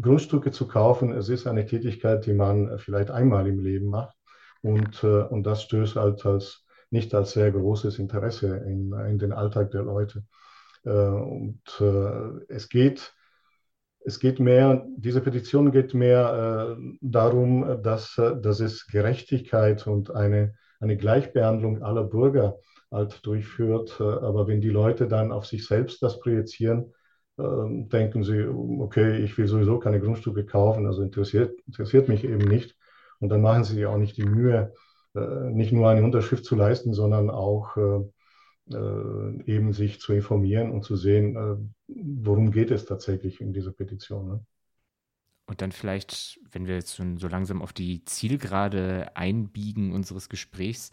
Grundstücke 0.00 0.50
zu 0.50 0.66
kaufen, 0.66 1.12
es 1.12 1.28
ist 1.28 1.46
eine 1.46 1.66
Tätigkeit, 1.66 2.26
die 2.26 2.32
man 2.32 2.78
vielleicht 2.78 3.10
einmal 3.10 3.46
im 3.46 3.60
Leben 3.60 3.86
macht. 3.86 4.16
Und, 4.62 5.02
äh, 5.04 5.22
und 5.22 5.44
das 5.44 5.62
stößt 5.62 5.96
halt 5.96 6.24
als, 6.26 6.64
nicht 6.90 7.14
als 7.14 7.32
sehr 7.32 7.52
großes 7.52 7.98
Interesse 7.98 8.56
in, 8.56 8.92
in 8.92 9.18
den 9.18 9.32
Alltag 9.32 9.70
der 9.70 9.82
Leute. 9.82 10.24
Äh, 10.84 10.90
und 10.90 11.60
äh, 11.80 12.52
es 12.52 12.68
geht, 12.68 13.14
es 14.00 14.18
geht 14.18 14.40
mehr, 14.40 14.86
diese 14.96 15.20
Petition 15.20 15.72
geht 15.72 15.94
mehr 15.94 16.76
äh, 16.78 16.82
darum, 17.00 17.82
dass, 17.82 18.14
dass 18.16 18.60
es 18.60 18.86
Gerechtigkeit 18.86 19.86
und 19.86 20.10
eine, 20.14 20.54
eine 20.80 20.96
Gleichbehandlung 20.96 21.82
aller 21.82 22.04
Bürger 22.04 22.58
halt 22.90 23.24
durchführt. 23.24 24.00
Aber 24.00 24.48
wenn 24.48 24.60
die 24.60 24.70
Leute 24.70 25.06
dann 25.06 25.32
auf 25.32 25.46
sich 25.46 25.66
selbst 25.66 26.02
das 26.02 26.18
projizieren, 26.18 26.94
ähm, 27.38 27.88
denken 27.88 28.24
sie, 28.24 28.46
okay, 28.46 29.18
ich 29.18 29.36
will 29.36 29.46
sowieso 29.46 29.78
keine 29.78 30.00
Grundstücke 30.00 30.46
kaufen, 30.46 30.86
also 30.86 31.02
interessiert, 31.02 31.60
interessiert 31.66 32.08
mich 32.08 32.24
eben 32.24 32.48
nicht. 32.48 32.76
Und 33.20 33.28
dann 33.28 33.42
machen 33.42 33.64
sie 33.64 33.84
auch 33.84 33.98
nicht 33.98 34.16
die 34.16 34.24
Mühe, 34.24 34.72
nicht 35.12 35.72
nur 35.72 35.88
eine 35.88 36.04
Unterschrift 36.04 36.44
zu 36.44 36.54
leisten, 36.54 36.94
sondern 36.94 37.30
auch 37.30 37.76
äh, 37.76 38.00
eben 38.68 39.72
sich 39.72 40.00
zu 40.00 40.12
informieren 40.12 40.70
und 40.70 40.84
zu 40.84 40.96
sehen, 40.96 41.36
äh, 41.36 41.56
worum 41.88 42.52
geht 42.52 42.70
es 42.70 42.84
tatsächlich 42.84 43.40
in 43.40 43.52
dieser 43.52 43.72
Petition. 43.72 44.28
Ne? 44.28 44.46
Und 45.46 45.60
dann 45.60 45.72
vielleicht, 45.72 46.38
wenn 46.52 46.68
wir 46.68 46.76
jetzt 46.76 46.94
schon 46.94 47.18
so 47.18 47.26
langsam 47.26 47.62
auf 47.62 47.72
die 47.72 48.04
Zielgerade 48.04 49.16
einbiegen 49.16 49.92
unseres 49.92 50.28
Gesprächs, 50.28 50.92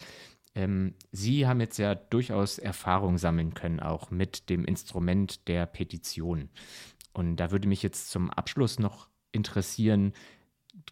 ähm, 0.56 0.96
Sie 1.12 1.46
haben 1.46 1.60
jetzt 1.62 1.78
ja 1.78 1.94
durchaus 1.94 2.58
Erfahrung 2.58 3.20
sammeln 3.20 3.54
können, 3.54 3.80
auch 3.80 4.10
mit 4.10 4.50
dem 4.50 4.66
Instrument 4.66 5.48
der 5.48 5.68
Petition. 5.68 6.50
Und 7.14 7.36
da 7.36 7.52
würde 7.52 7.68
mich 7.68 7.84
jetzt 7.84 8.10
zum 8.10 8.32
Abschluss 8.32 8.80
noch 8.80 9.10
interessieren, 9.32 10.14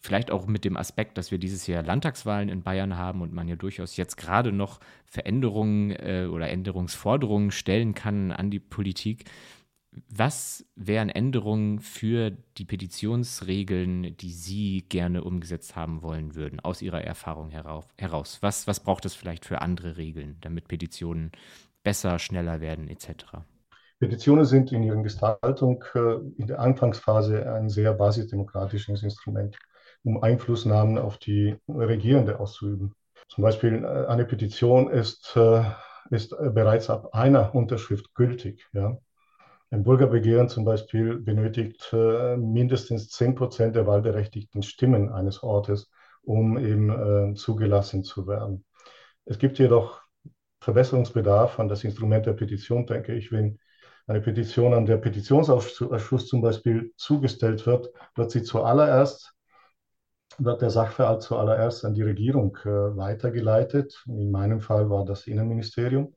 vielleicht 0.02 0.32
auch 0.32 0.48
mit 0.48 0.66
dem 0.66 0.78
Aspekt, 0.78 1.18
dass 1.18 1.32
wir 1.32 1.38
dieses 1.38 1.68
Jahr 1.68 1.84
Landtagswahlen 1.84 2.50
in 2.50 2.64
Bayern 2.64 2.98
haben 2.98 3.22
und 3.22 3.34
man 3.34 3.48
ja 3.48 3.56
durchaus 3.56 3.98
jetzt 3.98 4.18
gerade 4.18 4.52
noch 4.52 4.80
Veränderungen 5.06 5.92
äh, 5.92 6.28
oder 6.32 6.50
Änderungsforderungen 6.50 7.52
stellen 7.52 7.94
kann 7.94 8.32
an 8.32 8.52
die 8.52 8.60
Politik. 8.60 9.26
Was 10.10 10.66
wären 10.76 11.10
Änderungen 11.10 11.80
für 11.80 12.32
die 12.58 12.66
Petitionsregeln, 12.66 14.18
die 14.18 14.32
Sie 14.32 14.86
gerne 14.90 15.24
umgesetzt 15.24 15.76
haben 15.76 16.02
wollen 16.02 16.36
würden, 16.36 16.60
aus 16.60 16.82
Ihrer 16.82 17.02
Erfahrung 17.02 17.50
heraus? 17.50 18.38
Was, 18.42 18.68
was 18.68 18.82
braucht 18.82 19.06
es 19.06 19.16
vielleicht 19.16 19.46
für 19.46 19.62
andere 19.62 19.96
Regeln, 19.96 20.38
damit 20.42 20.68
Petitionen 20.68 21.32
besser, 21.84 22.20
schneller 22.20 22.60
werden, 22.60 22.90
etc.? 22.90 23.38
Petitionen 24.00 24.44
sind 24.44 24.74
in 24.74 24.84
ihrer 24.84 25.02
Gestaltung 25.02 25.84
äh, 25.94 26.16
in 26.38 26.48
der 26.48 26.60
Anfangsphase 26.60 27.50
ein 27.54 27.70
sehr 27.70 27.94
basisdemokratisches 27.94 29.02
Instrument 29.04 29.58
um 30.06 30.22
Einflussnahmen 30.22 30.98
auf 30.98 31.18
die 31.18 31.58
Regierende 31.68 32.40
auszuüben. 32.40 32.94
Zum 33.28 33.42
Beispiel 33.42 33.84
äh, 33.84 34.06
eine 34.08 34.26
Petition 34.26 34.90
ist, 34.90 35.36
äh, 35.36 35.64
ist 36.12 36.32
äh, 36.34 36.52
bereits 36.52 36.90
ab 36.90 37.10
einer 37.14 37.54
Unterschrift 37.56 38.14
gültig. 38.14 38.68
Ja. 38.72 38.98
Ein 39.72 39.84
Bürgerbegehren 39.84 40.48
zum 40.48 40.64
Beispiel 40.64 41.18
benötigt 41.18 41.92
mindestens 41.92 43.10
10 43.10 43.34
Prozent 43.34 43.76
der 43.76 43.88
wahlberechtigten 43.88 44.62
Stimmen 44.62 45.12
eines 45.12 45.42
Ortes, 45.42 45.90
um 46.22 46.58
eben 46.58 47.36
zugelassen 47.36 48.04
zu 48.04 48.28
werden. 48.28 48.64
Es 49.26 49.40
gibt 49.40 49.58
jedoch 49.58 50.02
Verbesserungsbedarf 50.62 51.60
an 51.60 51.68
das 51.68 51.84
Instrument 51.84 52.28
der 52.28 52.34
Petition, 52.34 52.86
denke 52.86 53.16
ich. 53.16 53.32
Wenn 53.32 53.60
eine 54.08 54.22
Petition 54.22 54.74
an 54.74 54.86
der 54.86 54.98
Petitionsausschuss 54.98 56.28
zum 56.28 56.42
Beispiel 56.42 56.94
zugestellt 56.96 57.66
wird, 57.66 57.90
wird 58.16 58.32
sie 58.32 58.44
zuallererst 58.44 59.35
wird 60.38 60.62
der 60.62 60.70
Sachverhalt 60.70 61.22
zuallererst 61.22 61.86
an 61.86 61.94
die 61.94 62.02
Regierung 62.04 62.58
äh, 62.64 62.70
weitergeleitet. 62.70 64.04
In 64.08 64.32
meinem 64.32 64.60
Fall 64.60 64.90
war 64.90 65.06
das 65.06 65.28
Innenministerium. 65.28 66.16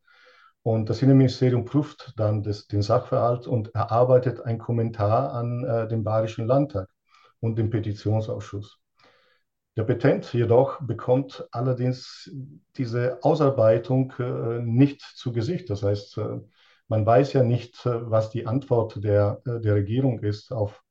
Und 0.62 0.90
das 0.90 1.02
Innenministerium 1.02 1.64
prüft 1.64 2.12
dann 2.16 2.42
das, 2.42 2.66
den 2.66 2.82
Sachverhalt 2.82 3.46
und 3.46 3.74
erarbeitet 3.74 4.40
einen 4.40 4.58
Kommentar 4.58 5.32
an 5.32 5.64
äh, 5.64 5.88
den 5.88 6.04
Bayerischen 6.04 6.46
Landtag 6.46 6.88
und 7.40 7.56
den 7.58 7.70
Petitionsausschuss. 7.70 8.78
Der 9.78 9.84
Petent 9.84 10.32
jedoch 10.32 10.80
bekommt 10.80 11.46
allerdings 11.52 12.28
diese 12.76 13.22
Ausarbeitung 13.22 14.12
äh, 14.18 14.58
nicht 14.60 15.00
zu 15.02 15.32
Gesicht. 15.32 15.70
Das 15.70 15.84
heißt, 15.84 16.18
äh, 16.18 16.40
man 16.88 17.06
weiß 17.06 17.34
ja 17.34 17.44
nicht, 17.44 17.86
äh, 17.86 18.10
was 18.10 18.30
die 18.30 18.44
Antwort 18.44 19.04
der, 19.04 19.40
äh, 19.46 19.60
der 19.60 19.76
Regierung 19.76 20.18
ist 20.20 20.52
auf 20.52 20.82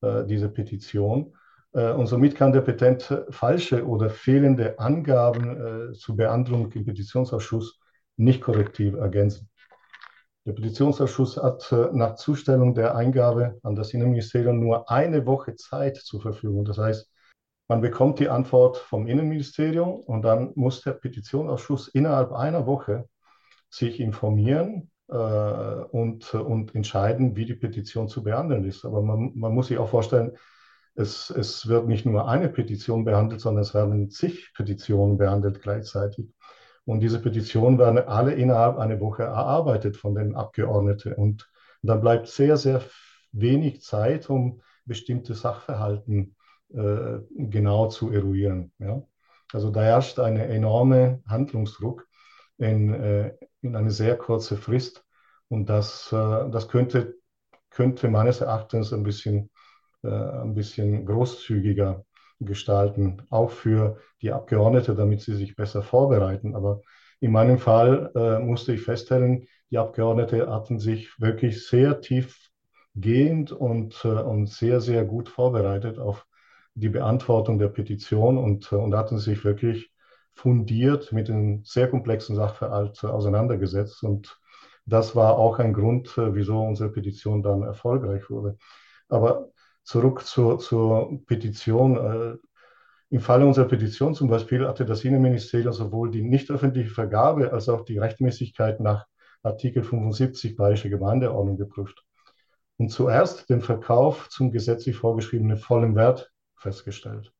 diese 0.00 0.48
Petition. 0.48 1.34
Äh, 1.72 1.92
und 1.92 2.06
somit 2.06 2.34
kann 2.34 2.52
der 2.52 2.62
Petent 2.62 3.24
falsche 3.30 3.86
oder 3.86 4.10
fehlende 4.10 4.78
Angaben 4.78 5.90
äh, 5.90 5.92
zur 5.92 6.16
Behandlung 6.16 6.70
im 6.72 6.84
Petitionsausschuss 6.84 7.80
nicht 8.16 8.40
korrektiv 8.40 8.94
ergänzen. 8.94 9.48
Der 10.46 10.54
Petitionsausschuss 10.54 11.36
hat 11.36 11.70
äh, 11.72 11.88
nach 11.92 12.14
Zustellung 12.14 12.74
der 12.74 12.96
Eingabe 12.96 13.58
an 13.62 13.76
das 13.76 13.92
Innenministerium 13.92 14.58
nur 14.58 14.90
eine 14.90 15.26
Woche 15.26 15.56
Zeit 15.56 15.96
zur 15.96 16.22
Verfügung. 16.22 16.64
Das 16.64 16.78
heißt, 16.78 17.10
man 17.68 17.82
bekommt 17.82 18.18
die 18.18 18.30
Antwort 18.30 18.78
vom 18.78 19.06
Innenministerium 19.06 19.96
und 20.00 20.22
dann 20.22 20.52
muss 20.54 20.80
der 20.80 20.92
Petitionsausschuss 20.92 21.88
innerhalb 21.88 22.32
einer 22.32 22.66
Woche 22.66 23.06
sich 23.68 24.00
informieren 24.00 24.90
äh, 25.08 25.14
und, 25.14 26.32
und 26.32 26.74
entscheiden, 26.74 27.36
wie 27.36 27.44
die 27.44 27.54
Petition 27.54 28.08
zu 28.08 28.22
behandeln 28.22 28.64
ist. 28.64 28.86
Aber 28.86 29.02
man, 29.02 29.32
man 29.34 29.52
muss 29.52 29.66
sich 29.66 29.76
auch 29.76 29.90
vorstellen, 29.90 30.32
es, 30.98 31.30
es 31.30 31.68
wird 31.68 31.86
nicht 31.86 32.06
nur 32.06 32.28
eine 32.28 32.48
Petition 32.48 33.04
behandelt, 33.04 33.40
sondern 33.40 33.62
es 33.62 33.72
werden 33.72 34.10
zig 34.10 34.52
Petitionen 34.54 35.16
behandelt 35.16 35.62
gleichzeitig. 35.62 36.26
Und 36.84 37.00
diese 37.00 37.20
Petitionen 37.20 37.78
werden 37.78 37.98
alle 37.98 38.34
innerhalb 38.34 38.78
einer 38.78 38.98
Woche 38.98 39.22
erarbeitet 39.22 39.96
von 39.96 40.14
den 40.14 40.34
Abgeordneten. 40.34 41.12
Und 41.12 41.48
dann 41.82 42.00
bleibt 42.00 42.26
sehr, 42.26 42.56
sehr 42.56 42.82
wenig 43.30 43.82
Zeit, 43.82 44.28
um 44.28 44.60
bestimmte 44.86 45.34
Sachverhalten 45.34 46.34
äh, 46.74 47.18
genau 47.30 47.88
zu 47.88 48.10
eruieren. 48.10 48.72
Ja? 48.78 49.02
Also 49.52 49.70
da 49.70 49.82
herrscht 49.82 50.18
ein 50.18 50.36
enormer 50.36 51.20
Handlungsdruck 51.28 52.08
in, 52.56 52.92
äh, 52.92 53.34
in 53.62 53.76
eine 53.76 53.92
sehr 53.92 54.16
kurze 54.16 54.56
Frist. 54.56 55.04
Und 55.48 55.66
das, 55.66 56.10
äh, 56.12 56.50
das 56.50 56.68
könnte, 56.68 57.14
könnte 57.70 58.08
meines 58.08 58.40
Erachtens 58.40 58.92
ein 58.92 59.04
bisschen 59.04 59.50
äh, 60.02 60.08
ein 60.08 60.54
bisschen 60.54 61.06
großzügiger 61.06 62.04
gestalten, 62.40 63.22
auch 63.30 63.50
für 63.50 63.98
die 64.22 64.32
Abgeordnete, 64.32 64.94
damit 64.94 65.20
sie 65.20 65.34
sich 65.34 65.56
besser 65.56 65.82
vorbereiten. 65.82 66.54
Aber 66.54 66.82
in 67.20 67.32
meinem 67.32 67.58
Fall 67.58 68.10
äh, 68.14 68.38
musste 68.38 68.72
ich 68.74 68.82
feststellen, 68.82 69.46
die 69.70 69.78
Abgeordnete 69.78 70.50
hatten 70.50 70.78
sich 70.78 71.20
wirklich 71.20 71.66
sehr 71.66 72.00
tiefgehend 72.00 73.52
und, 73.52 74.04
äh, 74.04 74.08
und 74.08 74.48
sehr, 74.48 74.80
sehr 74.80 75.04
gut 75.04 75.28
vorbereitet 75.28 75.98
auf 75.98 76.26
die 76.74 76.88
Beantwortung 76.88 77.58
der 77.58 77.68
Petition 77.68 78.38
und, 78.38 78.70
äh, 78.72 78.76
und 78.76 78.94
hatten 78.94 79.18
sich 79.18 79.44
wirklich 79.44 79.90
fundiert 80.32 81.12
mit 81.12 81.28
dem 81.28 81.64
sehr 81.64 81.88
komplexen 81.88 82.36
Sachverhalt 82.36 83.02
auseinandergesetzt. 83.04 84.04
Und 84.04 84.38
das 84.86 85.16
war 85.16 85.36
auch 85.36 85.58
ein 85.58 85.72
Grund, 85.72 86.16
äh, 86.16 86.34
wieso 86.34 86.62
unsere 86.62 86.90
Petition 86.90 87.42
dann 87.42 87.62
erfolgreich 87.62 88.30
wurde. 88.30 88.56
Aber 89.08 89.50
zurück 89.88 90.26
zur, 90.26 90.58
zur 90.58 91.18
Petition. 91.26 91.96
Äh, 91.96 92.36
Im 93.08 93.20
Falle 93.20 93.46
unserer 93.46 93.68
Petition 93.68 94.14
zum 94.14 94.28
Beispiel 94.28 94.68
hatte 94.68 94.84
das 94.84 95.02
Innenministerium 95.02 95.72
sowohl 95.72 96.10
die 96.10 96.22
nicht 96.22 96.50
öffentliche 96.50 96.90
Vergabe 96.90 97.50
als 97.54 97.70
auch 97.70 97.86
die 97.86 97.96
Rechtmäßigkeit 97.96 98.80
nach 98.80 99.06
Artikel 99.42 99.82
75 99.82 100.56
Bayerische 100.56 100.90
Gemeindeordnung 100.90 101.56
geprüft 101.56 102.04
und 102.76 102.90
zuerst 102.90 103.48
den 103.48 103.62
Verkauf 103.62 104.28
zum 104.28 104.52
gesetzlich 104.52 104.94
vorgeschriebenen 104.94 105.56
vollen 105.56 105.96
Wert 105.96 106.30
festgestellt. 106.56 107.32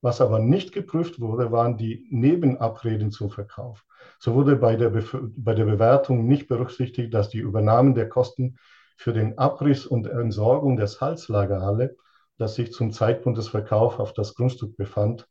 Was 0.00 0.20
aber 0.20 0.40
nicht 0.40 0.72
geprüft 0.72 1.20
wurde, 1.20 1.52
waren 1.52 1.76
die 1.76 2.08
Nebenabreden 2.10 3.12
zum 3.12 3.30
Verkauf. 3.30 3.84
So 4.18 4.34
wurde 4.34 4.56
bei 4.56 4.74
der, 4.74 4.90
bei 4.90 5.54
der 5.54 5.64
Bewertung 5.64 6.26
nicht 6.26 6.48
berücksichtigt, 6.48 7.14
dass 7.14 7.28
die 7.28 7.38
Übernahme 7.38 7.94
der 7.94 8.08
Kosten 8.08 8.56
für 8.96 9.12
den 9.12 9.38
Abriss 9.38 9.86
und 9.86 10.06
Entsorgung 10.06 10.76
der 10.76 10.86
Salzlagerhalle, 10.86 11.96
das 12.38 12.54
sich 12.54 12.72
zum 12.72 12.92
Zeitpunkt 12.92 13.38
des 13.38 13.48
Verkaufs 13.48 13.98
auf 13.98 14.12
das 14.12 14.34
Grundstück 14.34 14.76
befand, 14.76 15.28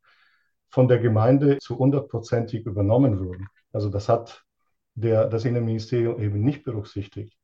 von 0.70 0.88
der 0.88 1.00
Gemeinde 1.00 1.58
zu 1.60 1.78
hundertprozentig 1.78 2.66
übernommen 2.66 3.20
wurden. 3.20 3.48
Also 3.74 3.90
das 3.90 4.08
hat 4.08 4.44
der, 4.96 5.28
das 5.28 5.46
Innenministerium 5.46 6.22
eben 6.22 6.42
nicht 6.42 6.64
berücksichtigt. 6.64 7.38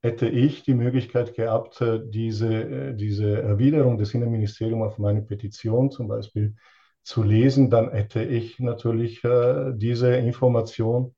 Hätte 0.00 0.28
ich 0.28 0.62
die 0.64 0.74
Möglichkeit 0.74 1.34
gehabt, 1.34 1.80
äh, 1.80 2.00
diese, 2.04 2.52
äh, 2.52 2.94
diese 2.94 3.40
Erwiderung 3.40 3.98
des 3.98 4.14
Innenministeriums 4.14 4.86
auf 4.86 4.98
meine 4.98 5.22
Petition 5.22 5.90
zum 5.90 6.08
Beispiel 6.08 6.56
zu 7.02 7.22
lesen, 7.22 7.70
dann 7.70 7.90
hätte 7.90 8.22
ich 8.22 8.58
natürlich 8.58 9.22
äh, 9.24 9.72
diese 9.74 10.14
Information 10.16 11.14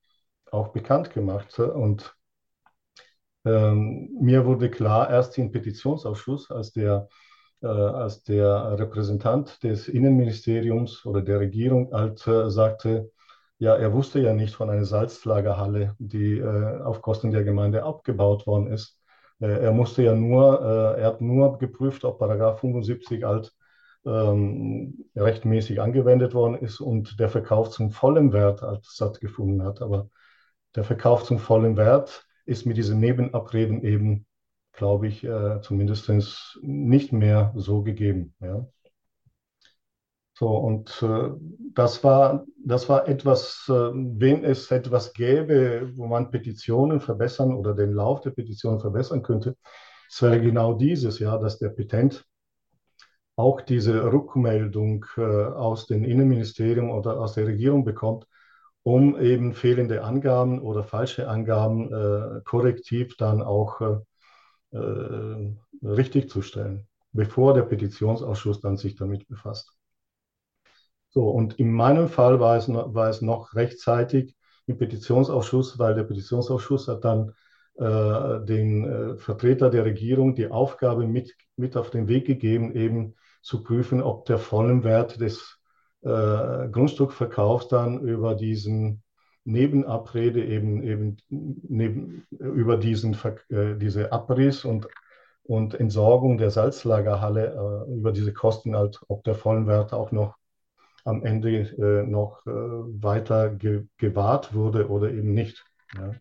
auch 0.51 0.69
bekannt 0.69 1.11
gemacht. 1.13 1.59
Und 1.59 2.15
ähm, 3.45 4.11
mir 4.21 4.47
wurde 4.47 4.71
klar, 4.71 5.11
erst 5.11 5.39
im 5.39 5.51
Petitionsausschuss, 5.53 6.51
als 6.51 6.73
der 6.73 7.09
äh, 7.63 7.67
als 7.67 8.23
der 8.25 8.79
Repräsentant 8.79 9.63
des 9.63 9.89
Innenministeriums 9.89 11.05
oder 11.07 11.23
der 11.23 11.41
Regierung 11.41 11.93
halt 11.93 12.27
äh, 12.27 12.51
sagte, 12.51 13.11
ja, 13.59 13.75
er 13.77 13.93
wusste 13.93 14.21
ja 14.21 14.35
nicht 14.35 14.55
von 14.55 14.71
einer 14.71 14.85
Salzlagerhalle, 14.85 15.95
die 15.99 16.39
äh, 16.39 16.81
auf 16.83 17.03
Kosten 17.03 17.31
der 17.33 17.45
Gemeinde 17.45 17.83
abgebaut 17.85 18.47
worden 18.47 18.67
ist. 18.69 18.99
Äh, 19.41 19.47
er 19.65 19.73
musste 19.73 20.03
ja 20.03 20.15
nur, 20.15 20.61
äh, 20.97 21.01
er 21.01 21.07
hat 21.09 21.21
nur 21.21 21.59
geprüft, 21.59 22.05
ob 22.05 22.19
Paragraph 22.19 22.61
75 22.61 23.25
halt 23.25 23.53
ähm, 24.07 25.07
rechtmäßig 25.17 25.81
angewendet 25.81 26.35
worden 26.35 26.57
ist 26.59 26.81
und 26.81 27.19
der 27.21 27.29
Verkauf 27.31 27.71
zum 27.71 27.91
vollen 27.91 28.33
Wert 28.33 28.63
halt 28.63 28.85
stattgefunden 28.87 29.63
hat. 29.65 29.81
Aber 29.81 30.09
der 30.77 30.85
Verkauf 30.85 31.25
zum 31.25 31.39
vollen 31.39 31.77
Wert 31.77 32.27
ist 32.47 32.67
mit 32.67 32.77
diesen 32.77 33.01
Nebenabreden 33.01 33.83
eben, 33.83 34.27
glaube 34.73 35.09
ich, 35.09 35.25
äh, 35.25 35.61
zumindest 35.63 36.11
nicht 36.63 37.13
mehr 37.13 37.53
so 37.57 37.83
gegeben. 37.83 38.35
Ja. 38.41 38.67
So, 40.37 40.49
und 40.49 41.01
äh, 41.03 41.31
das 41.75 42.03
war, 42.03 42.45
das 42.65 42.89
war 42.89 43.07
etwas, 43.07 43.67
äh, 43.69 43.73
wenn 43.73 44.45
es 44.45 44.69
etwas 44.73 45.13
gäbe, 45.13 45.93
wo 45.95 46.07
man 46.07 46.33
Petitionen 46.33 47.01
verbessern 47.01 47.55
oder 47.55 47.73
den 47.73 47.93
Lauf 47.93 48.21
der 48.21 48.31
Petitionen 48.31 48.81
verbessern 48.81 49.23
könnte, 49.23 49.57
es 50.11 50.21
wäre 50.23 50.41
genau 50.41 50.75
dieses, 50.75 51.21
ja, 51.21 51.39
dass 51.39 51.59
der 51.59 51.69
Petent 51.69 52.27
auch 53.37 53.61
diese 53.61 54.13
Rückmeldung 54.13 55.05
äh, 55.17 55.23
aus 55.23 55.87
dem 55.87 56.05
Innenministerium 56.05 56.91
oder 56.91 57.21
aus 57.21 57.35
der 57.35 57.47
Regierung 57.47 57.85
bekommt, 57.85 58.27
um 58.85 59.19
eben 59.19 59.55
fehlende 59.55 60.05
Angaben 60.05 60.61
oder 60.61 60.85
falsche 60.85 61.29
Angaben 61.29 61.93
äh, 61.93 62.41
korrektiv 62.45 63.17
dann 63.17 63.43
auch 63.43 63.81
äh, 63.81 64.77
äh 64.77 66.43
stellen, 66.43 66.87
bevor 67.13 67.55
der 67.55 67.63
Petitionsausschuss 67.63 68.61
dann 68.61 68.77
sich 68.77 68.95
damit 68.95 69.27
befasst. 69.27 69.73
So, 71.09 71.29
und 71.31 71.59
in 71.59 71.73
meinem 71.73 72.09
Fall 72.09 72.41
war 72.41 72.57
es, 72.57 72.69
war 72.69 73.09
es 73.09 73.23
noch 73.23 73.55
rechtzeitig 73.55 74.37
im 74.67 74.77
Petitionsausschuss, 74.77 75.79
weil 75.79 75.95
der 75.95 76.05
Petitionsausschuss 76.05 76.89
hat 76.89 77.05
dann 77.05 77.33
äh, 77.77 78.45
den 78.45 78.85
äh, 78.85 79.17
Vertreter 79.17 79.71
der 79.71 79.85
Regierung 79.85 80.35
die 80.35 80.49
Aufgabe 80.49 81.07
mit, 81.07 81.35
mit 81.57 81.77
auf 81.77 81.91
den 81.91 82.09
Weg 82.09 82.27
gegeben, 82.27 82.75
eben 82.75 83.15
zu 83.43 83.63
prüfen, 83.63 84.03
ob 84.03 84.27
der 84.27 84.39
vollen 84.39 84.85
Wert 84.85 85.21
des 85.21 85.59
äh, 86.05 86.69
Grundstückverkaufs 86.69 87.69
dann 87.69 88.01
über 88.01 88.35
diesen 88.35 89.03
Nebenabrede 89.45 90.45
eben, 90.45 90.83
eben 90.83 91.17
neben, 91.29 92.27
über 92.31 92.77
diesen, 92.77 93.17
äh, 93.51 93.77
diese 93.77 94.13
Abriss 94.13 94.65
und, 94.65 94.89
und 95.45 95.75
Entsorgung 95.75 96.39
der 96.39 96.51
Salzlagerhalle, 96.51 97.87
äh, 97.89 97.93
über 97.93 98.13
diese 98.13 98.33
Kosten 98.33 98.77
halt, 98.77 99.01
ob 99.09 99.25
der 99.25 99.35
vollen 99.35 99.67
Wert 99.67 99.93
auch 99.93 100.13
noch 100.13 100.37
am 101.05 101.25
Ende 101.25 101.61
äh, 101.61 102.07
noch 102.07 102.47
äh, 102.47 102.51
weiter 102.51 103.51
ge 103.51 103.85
gewahrt 103.99 104.55
wurde 104.55 104.89
oder 104.89 105.11
eben 105.11 105.35
nicht. 105.35 105.65
Ja. 105.95 106.15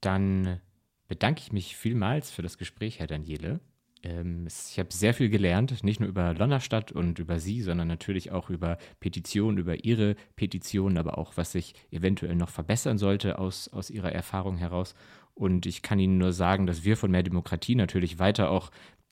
Dann 0.00 0.60
bedanke 1.06 1.40
ich 1.40 1.52
mich 1.52 1.76
vielmals 1.76 2.30
für 2.30 2.42
das 2.42 2.58
Gespräch, 2.58 2.98
Herr 2.98 3.06
Daniele. 3.06 3.60
Ähm, 4.02 4.46
ich 4.46 4.78
habe 4.78 4.92
sehr 4.92 5.14
viel 5.14 5.28
gelernt, 5.28 5.82
nicht 5.84 6.00
nur 6.00 6.08
über 6.08 6.34
Lonnerstadt 6.34 6.92
und 6.92 7.18
über 7.18 7.38
Sie, 7.38 7.62
sondern 7.62 7.88
natürlich 7.88 8.30
auch 8.30 8.50
über 8.50 8.78
Petitionen, 9.00 9.58
über 9.58 9.84
Ihre 9.84 10.16
Petitionen, 10.36 10.98
aber 10.98 11.18
auch, 11.18 11.36
was 11.36 11.52
sich 11.52 11.74
eventuell 11.90 12.36
noch 12.36 12.50
verbessern 12.50 12.98
sollte 12.98 13.38
aus, 13.38 13.68
aus 13.68 13.90
Ihrer 13.90 14.12
Erfahrung 14.12 14.56
heraus. 14.56 14.94
Und 15.34 15.66
ich 15.66 15.82
kann 15.82 15.98
Ihnen 15.98 16.18
nur 16.18 16.32
sagen, 16.32 16.66
dass 16.66 16.84
wir 16.84 16.96
von 16.96 17.10
Mehr 17.10 17.22
Demokratie 17.22 17.74
natürlich 17.74 18.18
weiter 18.18 18.50
auch 18.50 18.70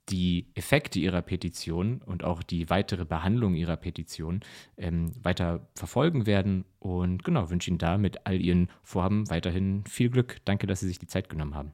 die 0.09 0.47
Effekte 0.55 1.01
ihrer 1.01 1.23
Petition 1.23 2.01
und 2.05 2.23
auch 2.25 2.43
die 2.43 2.71
weitere 2.71 3.05
Behandlung 3.05 3.55
ihrer 3.55 3.77
Petition 3.77 4.41
ähm, 4.77 5.13
weiter 5.23 5.69
verfolgen 5.75 6.27
werden. 6.27 6.65
Und 6.79 7.25
genau, 7.25 7.51
wünsche 7.51 7.71
Ihnen 7.71 7.79
da 7.79 7.99
mit 7.99 8.27
all 8.27 8.41
Ihren 8.41 8.71
Vorhaben 8.83 9.29
weiterhin 9.31 9.85
viel 9.87 10.11
Glück. 10.11 10.39
Danke, 10.45 10.67
dass 10.67 10.81
Sie 10.81 10.87
sich 10.89 10.99
die 10.99 11.09
Zeit 11.09 11.29
genommen 11.29 11.55
haben. 11.55 11.73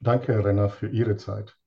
Danke, 0.00 0.32
Herr 0.32 0.44
Renner, 0.44 0.68
für 0.68 0.88
Ihre 0.88 1.16
Zeit. 1.16 1.59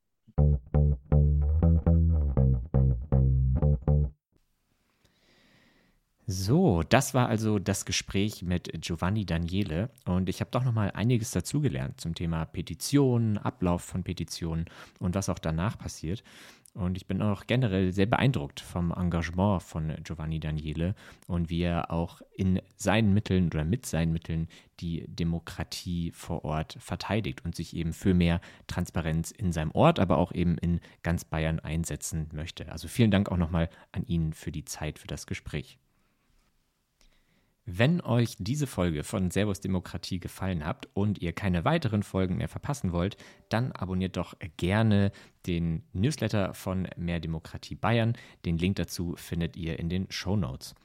So, 6.26 6.84
das 6.84 7.14
war 7.14 7.28
also 7.28 7.60
das 7.60 7.86
Gespräch 7.86 8.44
mit 8.44 8.72
Giovanni 8.82 9.26
Daniele 9.26 9.90
und 10.06 10.30
ich 10.30 10.40
habe 10.40 10.52
doch 10.52 10.64
noch 10.64 10.72
mal 10.72 10.90
einiges 10.92 11.32
dazugelernt 11.32 12.00
zum 12.00 12.16
Thema 12.16 12.46
Petitionen, 12.46 13.38
Ablauf 13.38 13.84
von 13.84 14.04
Petitionen 14.04 14.66
und 15.00 15.16
was 15.16 15.28
auch 15.28 15.40
danach 15.40 15.78
passiert. 15.78 16.24
Und 16.74 16.98
ich 16.98 17.06
bin 17.06 17.22
auch 17.22 17.46
generell 17.46 17.94
sehr 17.94 18.08
beeindruckt 18.08 18.60
vom 18.60 18.92
Engagement 18.92 19.62
von 19.62 19.94
Giovanni 20.04 20.40
Daniele 20.40 20.96
und 21.28 21.52
wie 21.52 21.62
er 21.62 21.92
auch 21.92 22.22
in 22.36 22.60
seinen 22.78 23.14
Mitteln 23.14 23.48
oder 23.48 23.64
mit 23.64 23.86
seinen 23.86 24.12
Mitteln 24.12 24.48
die 24.80 25.06
Demokratie 25.08 26.12
vor 26.12 26.44
Ort 26.44 26.76
verteidigt 26.80 27.46
und 27.46 27.56
sich 27.56 27.76
eben 27.76 27.94
für 27.94 28.16
mehr 28.16 28.42
Transparenz 28.66 29.30
in 29.30 29.52
seinem 29.52 29.72
Ort, 29.72 30.00
aber 30.00 30.18
auch 30.18 30.32
eben 30.32 30.58
in 30.58 30.80
ganz 31.04 31.26
Bayern 31.26 31.60
einsetzen 31.60 32.28
möchte. 32.34 32.72
Also 32.72 32.88
vielen 32.88 33.12
Dank 33.12 33.32
auch 33.32 33.38
nochmal 33.38 33.70
an 33.92 34.04
ihn 34.08 34.34
für 34.34 34.52
die 34.52 34.66
Zeit, 34.66 34.98
für 34.98 35.08
das 35.08 35.28
Gespräch. 35.28 35.78
Wenn 37.66 38.02
euch 38.02 38.36
diese 38.40 38.68
Folge 38.68 39.04
von 39.04 39.32
Servus 39.32 39.62
Demokratie 39.62 40.20
gefallen 40.20 40.66
habt 40.66 40.90
und 40.94 41.22
ihr 41.22 41.32
keine 41.32 41.64
weiteren 41.64 42.04
Folgen 42.04 42.36
mehr 42.38 42.50
verpassen 42.50 42.92
wollt, 42.92 43.16
dann 43.48 43.72
abonniert 43.72 44.18
doch 44.18 44.34
gerne 44.58 45.12
den 45.48 45.84
Newsletter 45.94 46.54
von 46.54 46.90
Mehr 46.98 47.22
Demokratie 47.22 47.76
Bayern. 47.76 48.18
Den 48.46 48.58
Link 48.58 48.76
dazu 48.76 49.16
findet 49.16 49.56
ihr 49.56 49.80
in 49.80 49.88
den 49.88 50.08
Show 50.10 50.36
Notes. 50.36 50.76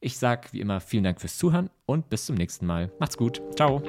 Ich 0.00 0.18
sage 0.18 0.48
wie 0.52 0.60
immer 0.60 0.80
vielen 0.80 1.04
Dank 1.04 1.20
fürs 1.20 1.38
Zuhören 1.38 1.70
und 1.86 2.10
bis 2.10 2.26
zum 2.26 2.36
nächsten 2.36 2.66
Mal. 2.66 2.92
Macht's 2.98 3.16
gut. 3.16 3.40
Ciao. 3.56 3.82